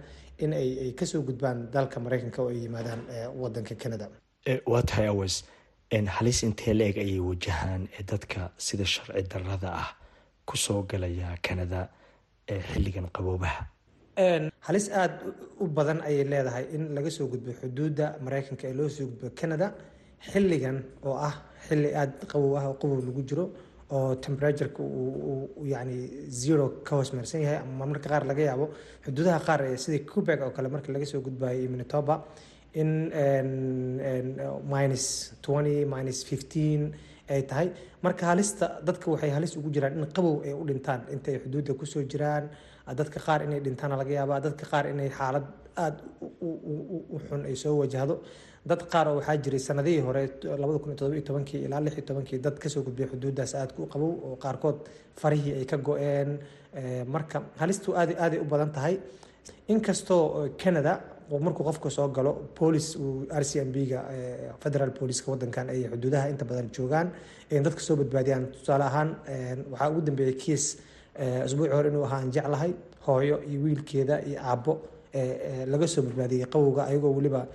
in 0.44 0.52
ay 0.60 0.92
ka 0.98 1.04
soo 1.10 1.22
gudbaan 1.28 1.58
dalka 1.74 1.96
maraykanka 2.04 2.38
oo 2.42 2.48
ay 2.54 2.58
yimaadaan 2.64 3.00
wadanka 3.42 3.74
canada. 3.82 4.06
Waa 4.72 4.82
tahay 4.82 5.08
aws 5.14 5.34
halis 6.16 6.38
intee 6.46 6.74
la-eg 6.78 6.96
ayay 7.04 7.20
wajahaan 7.30 7.82
dadka 8.10 8.40
sida 8.66 8.84
sharci 8.94 9.22
darada 9.32 9.68
ah 9.82 9.88
ku 10.48 10.56
soo 10.56 10.80
galaya 10.90 11.28
canada 11.46 11.80
xilligan 12.72 13.06
qaboobaha 13.16 13.62
halis 14.66 14.86
aada 15.00 15.14
u 15.62 15.66
badan 15.76 15.98
ayay 16.08 16.24
leedahay 16.32 16.64
in 16.74 16.82
laga 16.96 17.10
soo 17.16 17.26
gudbo 17.32 17.50
xuduudda 17.60 18.06
maraykanka 18.24 18.64
ee 18.70 18.74
loo 18.80 18.88
soo 18.96 19.06
gudbo 19.10 19.28
canada 19.40 19.66
xilligan 20.30 20.76
oo 21.08 21.14
ah 21.28 21.34
xilli 21.66 21.90
aada 22.00 22.26
qabow 22.32 22.52
ah 22.60 22.64
oo 22.70 22.74
qabow 22.82 22.98
lagu 23.08 23.22
jiro 23.30 23.44
oo 23.96 24.14
temperatureka 24.24 24.82
yani 25.74 25.96
zero 26.40 26.66
ka 26.86 26.92
hoos 26.96 27.10
yahay 27.44 27.56
ama 27.62 27.72
marmarka 27.80 28.08
qaar 28.12 28.24
laga 28.30 28.42
yaabo. 28.48 28.66
Xuduudaha 29.04 29.38
qaar 29.46 29.60
ee 29.70 29.76
sidii 29.84 30.02
cubeg 30.12 30.40
oo 30.46 30.50
kale 30.56 30.68
marka 30.74 30.88
laga 30.94 31.06
soo 31.12 31.20
gudbayo 31.26 31.58
iyo 31.60 31.70
minitoba 31.74 32.14
in 32.80 32.90
minus 34.74 35.04
twenty 35.44 35.76
minus 35.94 36.18
fifteen 36.30 36.82
ay 37.30 37.42
tahay. 37.50 37.68
Marka 38.02 38.24
halista 38.32 38.66
dadka 38.86 39.06
waxay 39.12 39.30
halis 39.36 39.52
ugu 39.58 39.70
jiraan 39.74 39.94
in 39.98 40.06
qabow 40.16 40.34
ay 40.46 40.52
u 40.60 40.64
dhintaan 40.68 41.00
inta 41.14 41.28
ay 41.32 41.38
xuduudda 41.44 41.72
ku 41.80 41.84
soo 41.86 42.02
jiraan 42.12 42.44
dadka 42.94 43.18
qaar 43.26 43.40
inay 43.46 43.60
dhintaan 43.60 43.92
laga 44.00 44.12
yaaba 44.18 44.40
dadka 44.40 44.64
qaar 44.72 44.84
inay 44.92 45.10
xaalad 45.18 45.44
aada 45.76 46.02
u 46.40 47.18
ay 47.46 47.56
soo 47.56 47.76
wajahdo. 47.82 48.20
Dad 48.68 48.82
qaar 48.92 49.06
oo 49.08 49.16
waxaa 49.18 49.36
jiray 49.44 49.58
sanadihii 49.68 50.00
hore 50.06 50.22
labada 50.62 50.78
kun 50.82 50.92
iyo 50.92 51.22
tobankii 51.28 51.60
ilaa 51.66 51.80
lix 51.80 51.94
iyo 51.96 52.04
tobankii 52.10 52.38
dad 52.38 52.56
ka 52.58 52.68
soo 52.68 52.82
gudbay 52.82 53.06
xuduuddaas 53.06 53.54
aadka 53.54 53.82
u 53.82 53.86
qabow 53.86 54.10
oo 54.26 54.36
qaarkood 54.36 54.78
farihii 55.20 55.54
ay 55.58 55.64
ka 55.64 55.76
go-een 55.76 56.30
marka 57.06 57.42
halistu 57.60 57.94
aad 57.96 58.10
aaday 58.18 58.38
u 58.40 58.44
badan 58.44 58.72
tahay. 58.72 58.98
Inkastoo 59.68 60.48
canada 60.62 61.00
markuu 61.40 61.64
qofka 61.64 61.90
soo 61.90 62.08
galo 62.08 62.32
uu 62.60 63.26
r 63.30 63.44
c 63.44 63.60
m 63.60 63.70
b 63.72 63.76
ga 63.90 64.00
federal 64.60 64.90
policeska 64.90 65.30
wadankan 65.30 65.68
ay 65.70 65.84
xuduudaha 65.92 66.28
inta 66.32 66.44
badan 66.44 66.68
joogaan 66.72 67.08
dadka 67.50 67.80
soo 67.80 67.96
badbaadiyaan. 67.96 68.44
Tusaale 68.52 68.84
ahaan 68.84 69.10
waxaa 69.72 69.90
ugu 69.90 70.00
dambeeyay 70.08 70.34
kiis 70.34 70.64
usbuuci 71.46 71.72
hore 71.76 71.88
inuu 71.90 72.04
ahaan 72.08 72.30
jeclahay 72.36 72.72
hooyo 73.06 73.36
iyo 73.50 73.60
wiilkeeda 73.64 74.16
iyo 74.28 74.38
aabbo 74.50 74.72
laga 75.72 75.86
soo 75.88 76.02
badbaadiyey 76.02 76.46
qawowga 76.54 76.82
ayagoo 76.90 77.12
weliba 77.18 77.46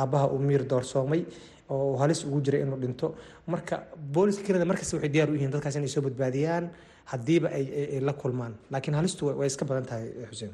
aabbaha 0.00 0.26
uu 0.34 0.38
miir 0.48 0.62
doorsoomay 0.72 1.22
oo 1.70 1.96
halis 2.02 2.24
ugu 2.24 2.40
jiray 2.40 2.62
inuu 2.62 2.76
dhinto. 2.82 3.14
Marka 3.46 3.76
booliska 4.14 4.46
canada 4.46 4.64
markasta 4.70 4.96
waxay 4.96 5.10
diyaar 5.14 5.30
u 5.30 5.34
yihiin 5.34 5.50
dadkaas 5.54 5.76
inay 5.76 5.88
soo 5.94 6.02
badbaadiyaan 6.06 6.64
haddiiba 7.12 7.48
ay 7.58 8.00
la 8.00 8.12
kulmaan. 8.12 8.54
Laakiin 8.70 8.94
halistu 8.94 9.26
way 9.38 9.46
iska 9.46 9.64
badan 9.64 9.86
tahay 9.90 10.06
xuseen. 10.30 10.52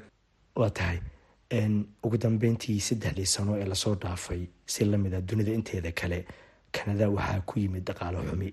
Waa 0.56 0.70
tahay. 0.70 0.98
Ugu 2.04 2.16
dambeyntii 2.18 2.80
saddexdii 2.80 3.26
sano 3.26 3.56
ee 3.60 3.64
la 3.66 3.74
soo 3.74 3.94
dhaafay 3.94 4.42
si 4.66 4.84
la 4.84 4.98
mid 4.98 5.14
a 5.14 5.20
dunida 5.20 5.52
inteeda 5.52 5.92
kale 5.92 6.24
kanada 6.72 7.08
waxaa 7.10 7.40
ku 7.46 7.58
yimid 7.60 7.84
dhaqaalo 7.88 8.20
xumi. 8.30 8.52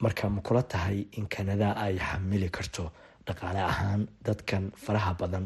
Marka 0.00 0.28
ma 0.28 0.40
kula 0.40 0.62
tahay 0.62 1.06
in 1.18 1.26
kanada 1.26 1.68
ay 1.76 1.96
xamili 1.98 2.48
karto 2.50 2.90
dhaqaale 3.28 3.60
ahaan 3.72 4.02
dadkan 4.26 4.64
faraha 4.84 5.12
badan 5.20 5.44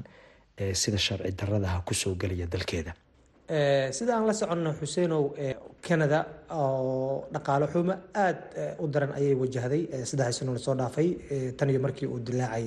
ee 0.63 0.75
sida 0.83 0.99
sharci 1.07 1.33
daradaha 1.41 1.79
ku 1.89 1.95
soo 1.95 2.15
gelaya 2.23 2.47
dalkeeda. 2.55 2.93
Sida 3.99 4.13
aan 4.17 4.27
la 4.29 4.33
soconno 4.41 4.71
xuseenow 4.81 5.23
canada 5.87 6.19
oo 6.51 7.25
dhaqaalo 7.35 7.67
xumo 7.73 7.95
aada 8.25 8.75
u 8.83 8.87
daran 8.95 9.13
ayay 9.19 9.35
wajahday 9.43 9.83
saddexdii 10.11 10.39
sano 10.39 10.53
la 10.57 10.59
soo 10.67 10.75
dhaafay 10.81 11.09
tan 11.59 11.71
iyo 11.71 11.81
markii 11.87 12.09
uu 12.15 12.19
dilaacay 12.27 12.67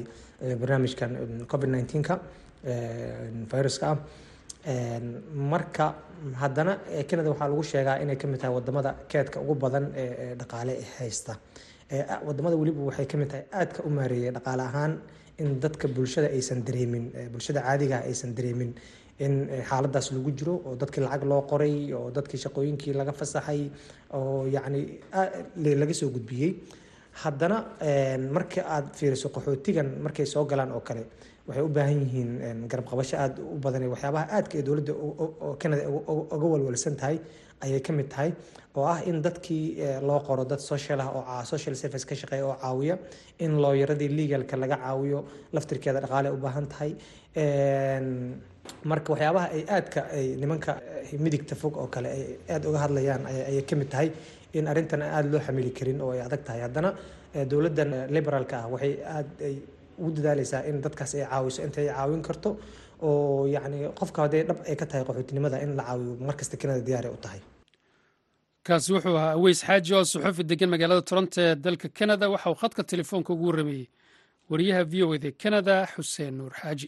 barnaamijkan 0.61 1.11
covid 1.51 1.69
nneteen-ka 1.69 2.15
viruska 3.51 3.87
ah. 3.91 3.97
Marka 5.51 5.85
haddana 6.41 6.73
canada 7.09 7.29
waxaa 7.33 7.47
lagu 7.51 7.63
sheegaa 7.63 7.97
inay 8.03 8.15
ka 8.21 8.27
mid 8.27 8.39
tahay 8.41 8.53
waddamada 8.57 8.91
keedka 9.11 9.37
ugu 9.43 9.55
badan 9.63 9.85
ee 9.95 10.35
dhaqaale 10.41 10.73
haysta 10.99 11.33
waddamada 12.27 12.55
weliba 12.61 12.81
waxay 12.89 13.05
ka 13.11 13.17
mid 13.21 13.29
tahay 13.31 13.45
aadka 13.59 13.79
u 13.87 13.89
maareeyay 13.97 14.31
dhaqaale 14.37 14.63
ahaan 14.69 14.93
in 15.43 15.59
dadka 15.63 15.87
bulshada 15.87 16.27
aysan 16.37 16.59
dareemin 16.67 17.05
bulshada 17.33 17.61
caadiga 17.67 17.97
aysan 18.09 18.31
dareemin 18.37 18.71
in 19.25 19.33
xaaladaas 19.69 20.07
lagu 20.15 20.31
jiro 20.39 20.53
oo 20.67 20.75
dadkii 20.81 21.01
lacag 21.05 21.23
loo 21.31 21.41
qoray 21.51 21.75
oo 21.97 22.07
dadkii 22.17 22.39
shaqooyinkii 22.45 22.93
laga 22.99 23.13
fasaxay 23.21 23.61
oo 24.17 24.45
yacni 24.55 24.81
laga 25.81 25.93
soo 26.01 26.09
gudbiyey. 26.15 26.51
Haddana 27.21 27.57
marka 28.35 28.61
aad 28.75 28.87
fiiriso 28.99 29.27
qaxootigan 29.35 29.87
markay 30.05 30.25
soo 30.33 30.45
galaan 30.51 30.71
oo 30.77 30.79
kale 30.87 31.03
waxay 31.47 31.63
u 31.63 31.69
baahan 31.77 31.99
yihiin 32.05 32.31
garab 32.71 32.85
qabasho 32.91 33.15
aada 33.23 33.41
u 33.53 33.57
badan 33.63 33.83
waxyaabaha 33.93 34.25
aadka 34.37 34.53
ee 34.59 34.63
dowladda 34.67 34.93
canada 35.61 35.83
uga 36.35 36.47
walwalsan 36.53 36.95
tahay 37.01 37.17
ayay 37.65 37.81
ka 37.87 37.91
mid 37.99 38.07
tahay 38.13 38.31
oo 38.79 38.85
ah 38.93 38.99
in 39.09 39.17
dadkii 39.25 39.63
loo 40.09 40.19
qoro 40.27 40.43
dad 40.51 40.59
social 40.71 40.99
ah 41.05 41.09
oo 41.19 41.43
social 41.53 41.75
service 41.81 42.05
ka 42.09 42.15
shaqeeya 42.21 42.45
oo 42.49 42.55
caawiya 42.63 42.95
in 43.45 43.51
looyaradii 43.63 44.09
legalka 44.19 44.55
laga 44.63 44.77
caawiyo 44.85 45.19
laftirkeeda 45.55 45.99
dhaqaale 46.05 46.29
u 46.31 46.37
baahan 46.45 46.67
tahay. 46.73 46.91
Marka 48.89 49.09
waxyaabaha 49.13 49.47
ay 49.55 49.61
aadka 49.75 50.01
ay 50.17 50.25
nimanka 50.41 50.71
midigta 51.25 51.55
fog 51.61 51.73
oo 51.81 51.87
kale 51.95 52.09
ay 52.17 52.23
aada 52.53 52.65
uga 52.69 52.79
hadlayaan 52.85 53.23
ayay 53.31 53.63
ka 53.69 53.75
mid 53.81 53.89
tahay 53.93 54.09
in 54.57 54.65
arrintan 54.71 55.01
aada 55.01 55.27
loo 55.33 55.41
xamili 55.47 55.71
karin 55.79 55.99
oo 56.05 56.11
ay 56.15 56.21
adag 56.27 56.43
tahay. 56.47 56.61
Haddana 56.65 56.89
dowladdan 57.51 57.91
liberaalka 58.15 58.55
ah 58.63 58.67
waxay 58.73 58.93
aada 59.15 59.45
ay 59.49 59.55
ugu 59.99 60.11
dadaaleysaa 60.17 60.61
in 60.69 60.77
dadkaas 60.85 61.13
ay 61.19 61.23
caawiso 61.31 61.59
inta 61.67 61.79
ay 61.83 61.89
caawin 61.95 62.21
karto 62.27 62.49
oo 63.07 63.45
yacni 63.55 63.79
qofka 63.99 64.19
haddee 64.25 64.43
dhab 64.49 64.59
ay 64.69 64.75
ka 64.81 64.85
tahay 64.91 65.03
qaxootinimada 65.09 65.57
in 65.65 65.71
la 65.79 65.83
caawiyo 65.89 66.13
markasta 66.29 66.55
kanada 66.61 66.81
diyaar 66.87 67.07
u 67.15 67.17
tahay 67.25 67.41
kaasi 68.67 68.89
wuxuu 68.93 69.17
ahaa 69.19 69.33
aweys 69.37 69.59
xaaji 69.67 69.91
oo 69.97 70.05
suxufi 70.11 70.43
degan 70.51 70.69
magaalada 70.73 71.01
toronto 71.09 71.37
ee 71.45 71.55
dalka 71.65 71.87
canada 71.99 72.25
waxa 72.33 72.49
uu 72.51 72.59
khadka 72.61 72.81
telefoonka 72.91 73.29
ugu 73.33 73.45
warrameeyey 73.49 73.87
wariyaha 74.49 74.83
v 74.91 74.93
o 75.05 75.07
eda 75.17 75.29
canada 75.43 75.73
xuseen 75.93 76.33
nuur 76.39 76.53
xaaji. 76.61 76.87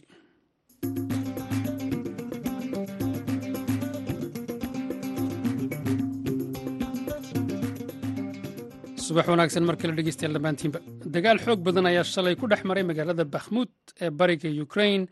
Subax 9.04 9.26
wanaagsan 9.32 9.64
mar 9.68 9.76
kale 9.80 9.92
dhegeystayaal 9.98 10.34
dhammaantiinba. 10.36 10.78
Dagaal 11.14 11.38
xoog 11.44 11.60
badan 11.66 11.86
ayaa 11.90 12.04
shalay 12.04 12.34
ku 12.40 12.46
dhex 12.48 12.62
maray 12.68 12.82
magaalada 12.90 13.24
bakhmuud 13.34 13.70
ee 14.00 14.10
bariga 14.10 14.48
ukrain 14.64 15.02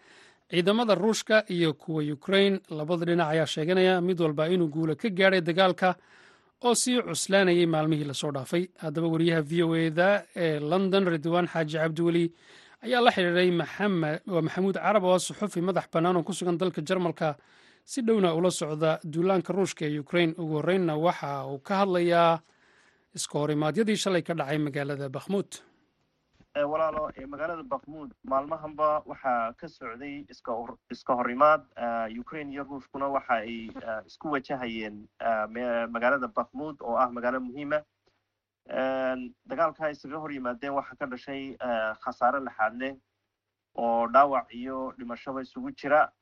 ciidamada 0.51 0.95
ruushka 0.95 1.45
iyo 1.55 1.75
kuwa 1.75 2.03
ukrain 2.17 2.55
labada 2.71 3.05
dhinac 3.09 3.29
ayaa 3.35 3.47
sheeganaya 3.55 4.01
mid 4.01 4.19
walba 4.21 4.49
inuu 4.49 4.69
guula 4.75 4.95
ka 4.97 5.09
gaadhay 5.19 5.41
dagaalka 5.49 5.97
oo 6.65 6.75
sii 6.83 7.03
cuslaanayay 7.03 7.67
maalmihii 7.67 8.05
la 8.11 8.15
soo 8.15 8.31
dhaafay. 8.37 8.65
Haddaba 8.83 9.09
wariyaha 9.13 9.43
v 9.51 9.63
o 9.63 9.75
eda 9.77 10.09
ee 10.37 10.59
london 10.61 11.05
ridwaan 11.13 11.47
xaaji 11.53 11.77
cabdiweli 11.83 12.25
ayaa 12.87 13.01
la 13.07 13.11
xidhiiray 13.17 13.51
maxamuud 13.51 14.77
carab 14.85 15.05
oo 15.05 15.19
suxufi 15.19 15.61
madax 15.61 15.87
bannaan 15.93 16.17
oo 16.17 16.23
ku 16.23 16.33
sugan 16.33 16.59
dalka 16.59 16.81
jarmalka. 16.89 17.37
Si 17.85 18.01
dhowna 18.07 18.35
ula 18.35 18.51
socda 18.51 19.01
duulaanka 19.13 19.53
ruushka 19.53 19.85
ee 19.87 19.99
ukrain 19.99 20.35
ugu 20.39 20.55
horreynna 20.59 20.95
waxa 20.97 21.47
uu 21.51 21.59
ka 21.67 21.75
hadlayaa 21.83 22.41
iska 23.17 23.39
horimaadyadii 23.43 23.97
shalay 24.03 24.23
ka 24.23 24.35
dhacay 24.39 24.59
magaalada 24.59 25.09
bakhmuud 25.09 25.51
walaalo 26.57 27.09
magaalada 27.29 27.63
bakhmuud 27.65 28.13
maalmahanba 28.29 29.03
waxaa 29.07 29.53
ka 29.57 29.69
socday 29.69 30.25
iska 30.93 31.15
horimaad 31.15 31.65
ukraine 32.21 32.53
iyo 32.53 32.65
ruushkuna 32.65 33.09
waxa 33.09 33.35
ay 33.41 33.71
isku 34.07 34.29
wajahayeen 34.33 35.09
magaalada 35.89 36.29
bakhmuud 36.29 36.77
oo 36.83 36.97
ah 36.97 37.09
magaalo 37.11 37.41
muhiima. 37.41 37.81
Dagaalka 39.49 39.91
isaga 39.91 40.19
hor 40.21 40.33
yimaadeen 40.33 40.75
waxaa 40.77 40.97
ka 41.01 41.07
dhashay 41.07 41.57
khasaare 42.05 42.41
laxaad 42.45 42.77
leh 42.77 42.95
oo 43.75 44.07
dhaawac 44.09 44.53
iyo 44.55 44.93
dhimashaba 44.99 45.41
isugu 45.43 45.73
jira. 45.73 46.13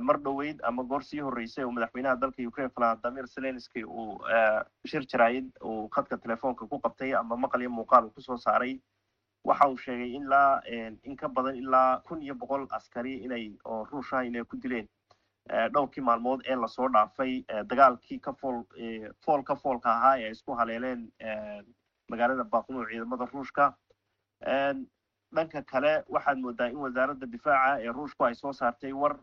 Mar 0.00 0.18
dhoweyd 0.22 0.60
ama 0.62 0.82
goor 0.84 1.02
sii 1.02 1.20
horreysay 1.20 1.64
oo 1.64 1.70
madaxweynaha 1.74 2.16
dalka 2.16 2.46
ukraine 2.46 2.70
valadimir 2.76 3.26
zelenski 3.26 3.82
uu 3.84 4.22
shir 4.86 5.02
jaraayid 5.06 5.50
uu 5.64 5.88
khadka 5.88 6.16
telefoonka 6.18 6.66
ku 6.66 6.78
qabtay 6.78 7.14
ama 7.14 7.36
maqal 7.36 7.60
iyo 7.60 7.70
muuqaal 7.70 8.04
uu 8.06 8.10
ku 8.14 8.20
soo 8.22 8.36
saaray 8.36 8.78
waxa 9.48 9.68
uu 9.72 9.76
sheegay 9.84 10.10
ilaa 10.20 10.60
in 11.08 11.16
ka 11.16 11.28
badan 11.28 11.56
ilaa 11.62 12.00
kun 12.06 12.22
iyo 12.22 12.34
boqol 12.34 12.66
askari 12.78 13.14
inay 13.26 13.44
oo 13.64 13.84
ruusha 13.90 14.22
inay 14.28 14.44
ku 14.44 14.56
dileen. 14.56 14.88
Dhowrkii 15.74 16.02
maalmood 16.04 16.40
ee 16.46 16.56
la 16.62 16.68
soo 16.68 16.88
dhaafay 16.94 17.44
dagaalkii 17.70 18.18
ka 18.20 18.32
fool 18.40 18.58
fool 19.24 19.42
ka 19.42 19.54
foolka 19.56 19.90
ahaa 19.96 20.16
ee 20.18 20.24
ay 20.24 20.30
isku 20.36 20.52
haleeleen 20.60 21.08
magaalada 22.10 22.44
baaqmuud 22.44 22.88
ciidamada 22.90 23.24
ruushka. 23.32 23.74
Dhanka 25.36 25.62
kale 25.70 25.92
waxaad 26.08 26.38
moodaa 26.40 26.68
in 26.72 26.76
wasaaradda 26.84 27.26
difaaca 27.32 27.80
ee 27.84 27.92
ruushku 27.92 28.24
ay 28.24 28.34
soo 28.34 28.52
saartay 28.52 28.92
war 28.92 29.14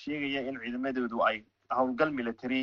sheegaya 0.00 0.40
in 0.48 0.58
ciidamadoodu 0.62 1.22
ay 1.28 1.36
howlgal 1.76 2.10
military 2.18 2.62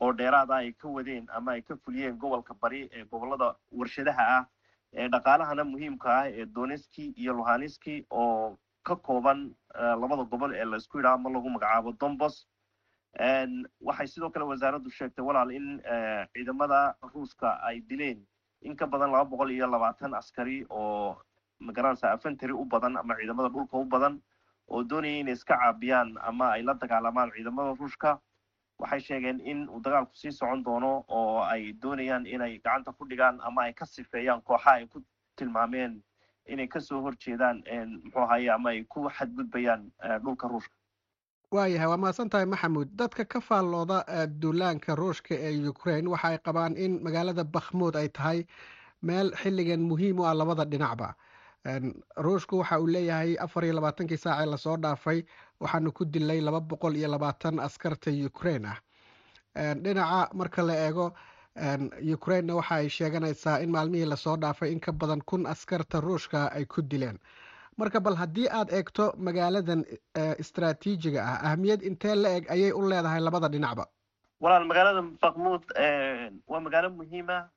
oo 0.00 0.12
dheeraada 0.12 0.54
ay 0.56 0.72
ka 0.72 0.88
wadeen 0.88 1.26
ama 1.36 1.52
ay 1.52 1.62
ka 1.62 1.76
fuliyeen 1.84 2.18
gobolka 2.18 2.54
bari 2.62 2.80
ee 2.92 3.04
gobollada 3.04 3.48
warshadaha 3.80 4.24
ah 4.36 4.42
dhaqaalahana 4.92 5.64
muhiimka 5.64 6.08
ah 6.20 6.26
ee 6.28 6.44
doneski 6.46 7.12
iyo 7.16 7.32
luhaniski 7.32 8.06
oo 8.10 8.58
ka 8.84 8.96
kooban 8.96 9.54
labada 9.74 10.24
gobol 10.24 10.54
ee 10.54 10.64
la 10.64 10.76
isku 10.76 10.98
yidhaha 10.98 11.14
ama 11.14 11.30
lagu 11.30 11.48
magacaabo 11.50 11.92
dombos 12.00 12.46
waxay 13.80 14.06
sidoo 14.06 14.30
kale 14.30 14.44
wasaaraddu 14.44 14.90
sheegtay 14.90 15.24
walaal 15.24 15.50
in 15.50 15.80
ciidamada 16.34 16.94
ruuska 17.14 17.58
ay 17.68 17.80
dileen 17.80 18.20
in 18.62 18.76
ka 18.76 18.86
badan 18.86 19.10
laba 19.12 19.24
boqol 19.24 19.50
iyo 19.50 19.66
labaatan 19.66 20.14
askari 20.14 20.66
oo 20.70 21.16
magaranaysa 21.60 22.12
afantary 22.12 22.52
u 22.52 22.64
badan 22.64 22.96
ama 22.96 23.16
ciidamada 23.16 23.48
dhulka 23.48 23.76
u 23.78 23.84
badan 23.84 24.20
oo 24.68 24.82
doonaya 24.84 25.18
inay 25.20 25.32
iska 25.34 25.56
caabiyaan 25.56 26.16
ama 26.20 26.52
ay 26.52 26.62
la 26.62 26.74
dagaalamaan 26.74 27.32
ciidamada 27.32 27.74
ruushka 27.80 28.20
waxay 28.82 29.00
sheegeen 29.06 29.38
in 29.40 29.68
uu 29.68 29.80
dagaalku 29.84 30.14
sii 30.20 30.32
socon 30.32 30.62
doono 30.66 30.92
oo 31.08 31.40
ay 31.52 31.72
doonayaan 31.82 32.26
inay 32.26 32.58
gacanta 32.64 32.92
ku 32.92 33.04
dhigaan 33.10 33.40
ama 33.48 33.62
ay 33.66 33.72
ka 33.72 33.86
sifeeyaan 33.86 34.42
kooxa 34.42 34.70
ay 34.78 34.86
ku 34.86 34.98
tilmaameen 35.36 36.02
inay 36.46 36.66
ka 36.68 36.80
soo 36.80 37.00
horjeedaan 37.06 37.62
muxuu 38.04 38.22
ahaye 38.26 38.50
ama 38.50 38.70
ay 38.70 38.84
ku 38.84 39.08
xadgudbayaan 39.16 39.82
dhulka 40.24 40.48
ruushka. 40.48 40.74
Waayahay 41.52 41.88
waa 41.88 41.96
mahadsan 42.02 42.30
tahay 42.32 42.46
maxamuud. 42.48 42.88
Dadka 42.96 43.24
ka 43.24 43.40
faallooda 43.40 43.98
duulaanka 44.40 44.94
ruushka 44.96 45.34
ee 45.34 45.68
ukraine 45.68 46.08
waxa 46.08 46.28
ay 46.28 46.38
qabaan 46.38 46.76
in 46.76 46.92
magaalada 47.04 47.44
bakhmuud 47.44 47.96
ay 47.96 48.08
tahay 48.08 48.38
meel 49.02 49.30
xilligan 49.42 49.80
muhiim 49.90 50.18
u 50.20 50.24
ah 50.26 50.34
labada 50.34 50.64
dhinacba. 50.64 51.14
Ruushku 52.26 52.58
waxa 52.58 52.80
uu 52.80 52.86
leeyahay 52.86 53.36
afar 53.38 53.64
iyo 53.64 53.74
labaatankii 53.78 54.16
saacee 54.16 54.46
la 54.50 54.56
soo 54.56 54.76
dhaafay 54.76 55.22
waxaanu 55.62 55.92
ku 55.92 56.04
dilay 56.04 56.40
laba 56.40 56.60
boqol 56.60 56.96
iyo 56.96 57.08
labaatan 57.08 57.58
askarta 57.60 58.10
ukraine 58.30 58.68
ah. 58.72 58.78
Dhinaca 59.82 60.30
marka 60.34 60.62
la 60.62 60.74
eego 60.86 61.06
ukrainena 62.16 62.54
waxa 62.56 62.74
ay 62.74 62.88
sheeganaysaa 62.88 63.60
in 63.62 63.70
maalmihii 63.70 64.08
la 64.12 64.16
soo 64.16 64.36
dhaafay 64.36 64.72
in 64.72 64.80
ka 64.80 64.92
badan 64.92 65.20
kun 65.20 65.46
askarta 65.46 66.00
ruushka 66.00 66.48
ay 66.56 66.64
ku 66.64 66.82
dileen. 66.82 67.18
Marka 67.76 68.00
bal 68.00 68.16
haddii 68.16 68.48
aad 68.48 68.68
eegto 68.72 69.12
magaaladan 69.16 69.84
istraatiijiga 70.42 71.20
ah 71.24 71.38
ahmiyad 71.52 71.82
intee 71.82 72.14
la 72.14 72.28
eg 72.36 72.44
ayay 72.50 72.72
u 72.72 72.80
leedahay 72.88 73.20
labada 73.20 73.48
dhinacba? 73.48 73.84
Walaal 74.40 74.64
magaalada 74.70 75.02
bakmuud 75.22 75.62
waa 76.48 76.60
magaalo 76.60 76.90
muhiima 76.90 77.48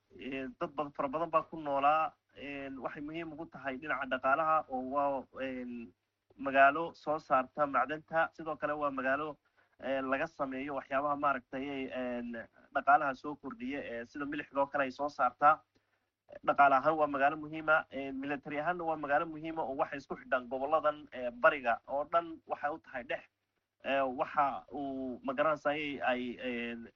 dad 0.59 0.71
bad 0.77 0.87
fara 0.95 1.09
badan 1.09 1.29
baa 1.31 1.43
ku 1.49 1.57
noolaa. 1.57 2.11
Waxay 2.83 3.01
muhiim 3.07 3.31
ugu 3.33 3.45
tahay 3.45 3.77
dhinaca 3.77 4.05
dhaqaalaha 4.11 4.55
oo 4.69 4.83
waa 4.95 5.23
magaalo 6.37 6.93
soo 6.93 7.19
saarta 7.19 7.67
macdanta. 7.67 8.29
Sidoo 8.33 8.55
kale 8.57 8.73
waa 8.73 8.91
magaalo 8.91 9.37
laga 10.11 10.27
sameeyo 10.27 10.75
waxyaabaha 10.75 11.15
maaragtay 11.15 11.65
dhaqaalaha 12.75 13.15
soo 13.15 13.35
kordhiya 13.35 13.79
ee 13.83 14.05
sida 14.05 14.25
milixdoo 14.25 14.67
kale 14.67 14.83
ay 14.83 14.91
soo 14.91 15.09
saartaa 15.09 15.59
dhaqaale 16.47 16.75
ahaan 16.75 16.95
waa 16.99 17.07
magaalo 17.07 17.35
muhiima 17.37 17.85
military 18.13 18.59
ahaanna 18.59 18.83
waa 18.83 18.95
magaalo 18.97 19.25
muhiima 19.25 19.61
oo 19.63 19.75
waxay 19.81 19.97
isku 19.99 20.15
xidhaan 20.21 20.47
goboladan 20.47 20.97
bariga 21.43 21.79
oo 21.87 22.03
dhan 22.13 22.27
waxay 22.47 22.71
u 22.75 22.79
tahay 22.85 23.03
dhex 23.03 23.23
waxa 24.19 24.45
uu 24.71 25.19
magaranaysa 25.23 25.69
ay 26.11 26.21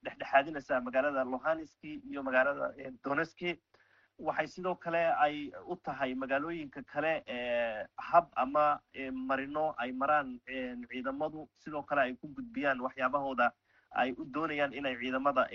dhexdhexaadinaysaa 0.03 0.81
magaalada 0.87 1.23
lohanski 1.23 1.91
iyo 2.11 2.23
magaalada 2.23 2.73
doneski 3.03 3.51
waxay 4.19 4.47
sidoo 4.47 4.75
kale 4.75 5.01
ay 5.25 5.51
u 5.67 5.75
tahay 5.75 6.13
magaalooyinka 6.15 6.81
kale 6.83 7.23
hab 7.97 8.27
ama 8.35 8.79
marino 9.13 9.73
ay 9.77 9.91
maraan 9.91 10.39
ciidamadu 10.89 11.47
sidoo 11.63 11.83
kale 11.83 12.01
ay 12.01 12.13
ku 12.21 12.27
gudbiyaan 12.27 12.81
waxyaabahooda 12.81 13.51
ay 13.91 14.11
u 14.17 14.25
doonayaan 14.25 14.73
inay 14.73 14.95
ciidamada 15.01 15.47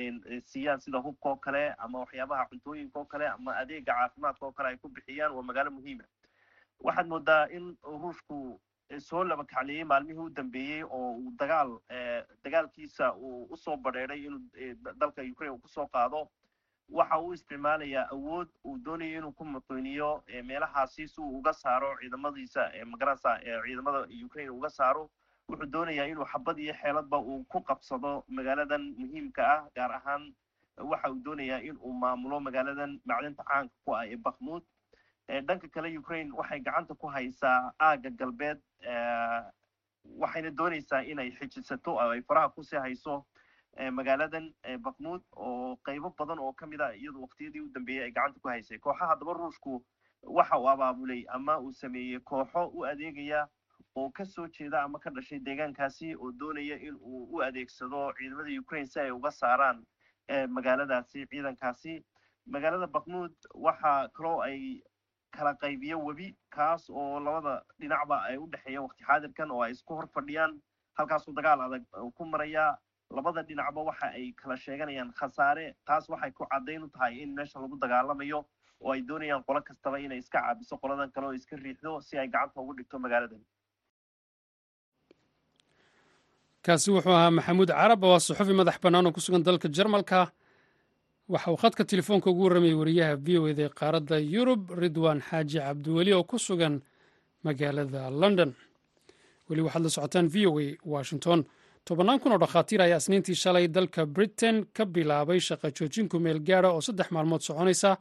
siiyaan 0.45 0.81
sida 0.81 0.99
hubka 0.99 1.29
oo 1.29 1.37
kale 1.37 1.75
ama 1.79 1.99
waxyaabaha 2.05 2.47
cuntooyinka 2.51 2.99
oo 3.01 3.05
kale 3.05 3.29
ama 3.29 3.57
adeega 3.57 3.93
caafimaadka 3.95 4.47
oo 4.47 4.53
kale 4.53 4.69
ay 4.69 4.77
ku 4.77 4.89
bixiyaan 4.89 5.33
waa 5.37 5.43
magaalo 5.43 5.71
muhiima 5.71 6.05
waxaad 6.81 7.07
moodaa 7.07 7.47
in 7.57 7.77
ruushku 7.83 8.61
soo 8.99 9.25
laba 9.25 9.45
kacliyey 9.45 9.85
maalmihii 9.85 10.25
u 10.27 10.31
dambeeyey 10.31 10.83
oo 10.85 11.13
uu 11.21 11.31
dagaal 11.39 11.71
dagaalkiisa 12.45 13.13
uu 13.15 13.45
u 13.51 13.57
soo 13.57 13.77
badheeday 13.77 14.25
inuu 14.25 14.41
dalka 14.99 15.23
ukraine 15.33 15.55
uu 15.55 15.59
ku 15.59 15.69
soo 15.69 15.87
qaado 15.87 16.29
waxa 16.89 17.19
uu 17.21 17.33
isticmaalayaa 17.35 18.09
awood 18.13 18.49
uu 18.65 18.79
doonayo 18.79 19.19
inuu 19.19 19.33
ku 19.33 19.45
muqiiniyo 19.45 20.25
meelahaasi 20.45 21.09
si 21.09 21.21
uu 21.21 21.39
uga 21.39 21.53
saaro 21.53 21.97
ciidamadiisa 22.01 22.71
magarasa 22.87 23.41
ciidamada 23.65 24.07
ukraine 24.27 24.51
uga 24.51 24.71
saaro. 24.71 25.11
Wuxuu 25.49 25.67
doonayaa 25.67 26.07
inuu 26.07 26.25
xabad 26.25 26.59
iyo 26.59 26.75
xeeladba 26.75 27.19
uu 27.19 27.45
ku 27.45 27.61
qabsado 27.61 28.25
magaaladan 28.29 28.95
muhiimka 28.99 29.43
ah 29.55 29.69
gaar 29.77 29.93
ahaan 29.93 30.35
waxa 30.79 31.11
uu 31.11 31.21
doonayaa 31.25 31.61
in 31.63 31.77
uu 31.83 31.93
maamulo 31.93 32.41
magaaladan 32.41 33.01
macdinta 33.05 33.45
caanka 33.45 33.75
ku 33.85 33.93
ah 33.97 34.07
ee 34.07 34.17
bakhmuud 34.17 34.63
dhanka 35.47 35.69
kale 35.69 35.99
ukraine 35.99 36.33
waxay 36.33 36.61
gacanta 36.61 36.95
ku 36.95 37.07
haysaa 37.07 37.73
aagga 37.81 38.11
galbeed 38.11 38.59
waxayna 40.21 40.51
doonaysaa 40.51 41.03
inay 41.03 41.31
xijisato 41.31 42.01
ay 42.01 42.21
faraha 42.23 42.49
ku 42.49 42.65
sii 42.65 42.77
hayso 42.77 43.25
magaaladan 43.91 44.53
bakhmuud 44.83 45.23
oo 45.37 45.77
qaybo 45.85 46.15
badan 46.19 46.39
oo 46.39 46.53
ka 46.53 46.67
mid 46.67 46.81
a 46.81 46.95
iyadu 46.95 47.23
waqtiyadii 47.23 47.61
u 47.61 47.69
dambeeyey 47.75 48.05
ay 48.05 48.11
gacanta 48.13 48.41
ku 48.41 48.49
haysay. 48.49 48.79
Kooxaha 48.79 49.09
haddaba 49.15 49.33
ruushku 49.35 49.85
waxa 50.23 50.59
uu 50.59 50.69
abaabulay 50.69 51.25
ama 51.29 51.59
uu 51.61 51.73
sameeyey 51.73 52.21
kooxo 52.21 52.71
u 52.75 52.85
adeegaya 52.87 53.49
oo 53.97 54.11
ka 54.11 54.25
soo 54.25 54.47
jeeda 54.49 54.83
ama 54.83 54.99
ka 54.99 55.11
dhashay 55.11 55.39
deegaankaasi 55.39 56.15
oo 56.17 56.33
doonaya 56.33 56.77
in 56.79 56.95
uu 57.01 57.29
u 57.35 57.43
adeegsado 57.43 58.13
ciidamada 58.19 58.61
ukraine 58.61 58.87
si 58.87 59.01
ay 59.01 59.11
uga 59.11 59.31
saaraan 59.31 59.85
magaaladaasi 60.49 61.27
ciidankaasi. 61.27 62.05
Magaalada 62.47 62.87
bakhmuud 62.87 63.33
waxa 63.55 64.09
kaloo 64.15 64.41
ay 64.43 64.83
kala 65.33 65.55
qaybiyo 65.55 65.99
webi 66.05 66.37
kaas 66.51 66.91
oo 66.91 67.21
labada 67.21 67.63
dhinacba 67.81 68.23
ay 68.29 68.37
u 68.39 68.47
dhexeeya 68.47 68.83
waqti 68.83 69.05
xaadirkan 69.05 69.51
oo 69.51 69.63
ay 69.63 69.73
isku 69.73 69.95
hor 69.95 70.07
fadhiyaan 70.15 70.61
halkaasuu 70.95 71.35
dagaal 71.35 71.61
adag 71.61 71.83
ku 72.15 72.25
maraya 72.25 72.77
labada 73.17 73.43
dhinacba 73.49 73.81
waxa 73.89 74.07
ay 74.19 74.33
kala 74.41 74.57
sheeganayaan 74.65 75.13
khasaare 75.21 75.67
taas 75.87 76.09
waxay 76.13 76.31
ku 76.39 76.45
caddayn 76.53 76.83
u 76.83 76.89
tahay 76.89 77.23
in 77.23 77.35
meesha 77.39 77.59
lagu 77.61 77.77
dagaalamayo 77.85 78.41
oo 78.85 78.93
ay 78.93 79.01
doonayaan 79.09 79.45
qolo 79.49 79.61
kastaba 79.69 79.99
inay 80.05 80.19
iska 80.19 80.39
caabiso 80.41 80.77
qoladan 80.83 81.11
kale 81.15 81.27
oo 81.27 81.33
iska 81.41 81.57
riixdo 81.57 82.01
si 82.01 82.19
ay 82.19 82.29
gacanta 82.29 82.61
ugu 82.61 82.75
dhigto 82.79 82.99
magaaladan 82.99 83.41
kaasi 86.65 86.89
wuxuu 86.95 87.13
ahaa 87.13 87.31
maxamuud 87.39 87.69
carab 87.69 88.03
waa 88.05 88.21
suxufi 88.27 88.53
madax 88.61 88.77
bannaan 88.83 89.07
oo 89.07 89.13
ku 89.13 89.21
sugan 89.21 89.43
dalka 89.45 89.69
jarmalka. 89.69 90.33
Waxa 91.29 91.51
uu 91.53 91.57
khadka 91.63 91.85
telefoonka 91.85 92.31
ugu 92.31 92.43
warramayay 92.45 92.75
wariyaha 92.81 93.17
v 93.17 93.29
o 93.41 93.49
eda 93.49 93.63
ee 93.69 93.73
qaaradda 93.81 94.17
yurub 94.35 94.71
ridwan 94.83 95.21
xaaji 95.29 95.59
cabdiweli 95.61 96.13
oo 96.17 96.25
ku 96.25 96.39
sugan 96.39 96.81
magaalada 97.45 98.11
london. 98.11 98.51
Weli 99.49 99.63
waxaad 99.67 99.83
la 99.85 99.91
socotaan 99.97 100.29
v 100.29 100.47
o 100.49 100.59
a 100.61 100.77
washington 100.85 101.45
tobannaan 101.89 102.21
kun 102.21 102.33
oo 102.33 102.39
dhakhaatiir 102.41 102.81
ayaa 102.83 102.97
isniintii 103.03 103.35
shalay 103.35 103.67
dalka 103.69 104.07
britain 104.07 104.67
ka 104.77 104.85
bilaabay 104.87 105.41
shaqa 105.41 105.69
joojinku 105.79 106.17
meel 106.21 106.41
gaada 106.49 106.69
oo 106.73 106.81
saddex 106.81 107.09
maalmood 107.11 107.41
soconaysa. 107.49 107.97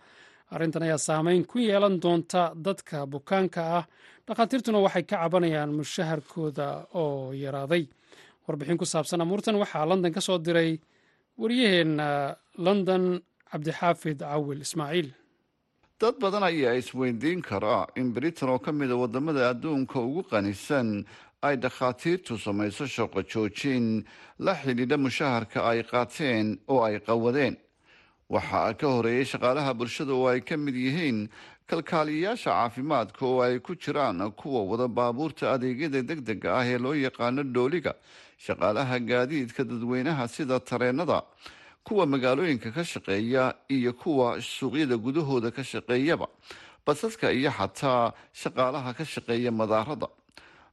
Arrintan 0.53 0.83
ayaa 0.83 0.97
saameyn 0.97 1.45
ku 1.45 1.59
yeelan 1.59 1.99
doonta 2.03 2.51
dadka 2.65 3.05
bukaanka 3.07 3.61
ah. 3.77 3.83
Dhakhaatiirtuna 4.27 4.79
waxay 4.85 5.03
ka 5.03 5.17
cabanayaan 5.23 5.71
mushaharkooda 5.79 6.67
oo 6.93 7.33
yaraaday. 7.33 7.83
Warbixin 8.47 8.77
ku 8.77 8.85
saabsan 8.85 9.21
amuurtan 9.21 9.55
waxaa 9.55 9.85
london 9.85 10.13
ka 10.13 10.21
soo 10.21 10.37
diray 10.37 10.79
wariyaheenna 11.37 12.35
london 12.57 13.21
cabdixaafid 13.51 14.19
cawil 14.19 14.61
ismaaciil. 14.61 15.09
Dad 15.99 16.15
badan 16.23 16.43
ayaa 16.43 16.73
isweydiin 16.79 17.41
karaa 17.41 17.87
in 17.95 18.13
britain 18.13 18.49
oo 18.49 18.59
ka 18.59 18.71
mida 18.71 18.95
waddamada 18.95 19.49
adduunka 19.51 19.99
ugu 19.99 20.23
qanisan 20.31 21.03
ay 21.47 21.55
dhakhaatiirtu 21.63 22.37
samayso 22.45 22.85
shaqo 22.95 23.21
joojin 23.31 24.05
la 24.39 24.53
xidhiidha 24.55 24.97
mushaharka 24.97 25.59
ay 25.69 25.83
qaateen 25.83 26.59
oo 26.67 26.81
ay 26.87 26.99
qawadeen. 26.99 27.55
Waxaa 28.33 28.73
ka 28.79 28.87
horeeyey 28.87 29.25
shaqaalaha 29.31 29.73
bulshada 29.77 30.13
oo 30.13 30.27
ay 30.31 30.41
ka 30.41 30.55
mid 30.57 30.75
yihiin 30.75 31.29
kalkaaliyayaasha 31.69 32.49
caafimaadka 32.51 33.21
oo 33.25 33.41
ay 33.41 33.59
ku 33.59 33.75
jiraan 33.75 34.31
kuwa 34.39 34.63
wada 34.69 34.87
baabuurta 34.87 35.51
adeegyada 35.53 36.01
deg 36.01 36.19
dega 36.23 36.49
ah 36.59 36.65
ee 36.65 36.77
loo 36.77 36.93
yaqaano 36.95 37.43
dhooliga. 37.43 37.93
Shaqaalaha 38.45 38.99
gaadiidka 39.09 39.63
dadweynaha 39.63 40.27
sida 40.27 40.59
tareenada 40.59 41.21
kuwa 41.83 42.05
magaalooyinka 42.07 42.71
ka 42.71 42.83
shaqeeya 42.83 43.53
iyo 43.69 43.93
kuwa 43.93 44.39
suuqyada 44.41 44.95
gudahooda 44.97 45.51
ka 45.51 45.63
shaqeeyaba. 45.63 46.27
Basaska 46.85 47.31
iyo 47.31 47.51
xataa 47.51 48.11
shaqaalaha 48.33 48.93
ka 48.97 49.03
shaqeeya 49.05 49.51
madaarada 49.51 50.07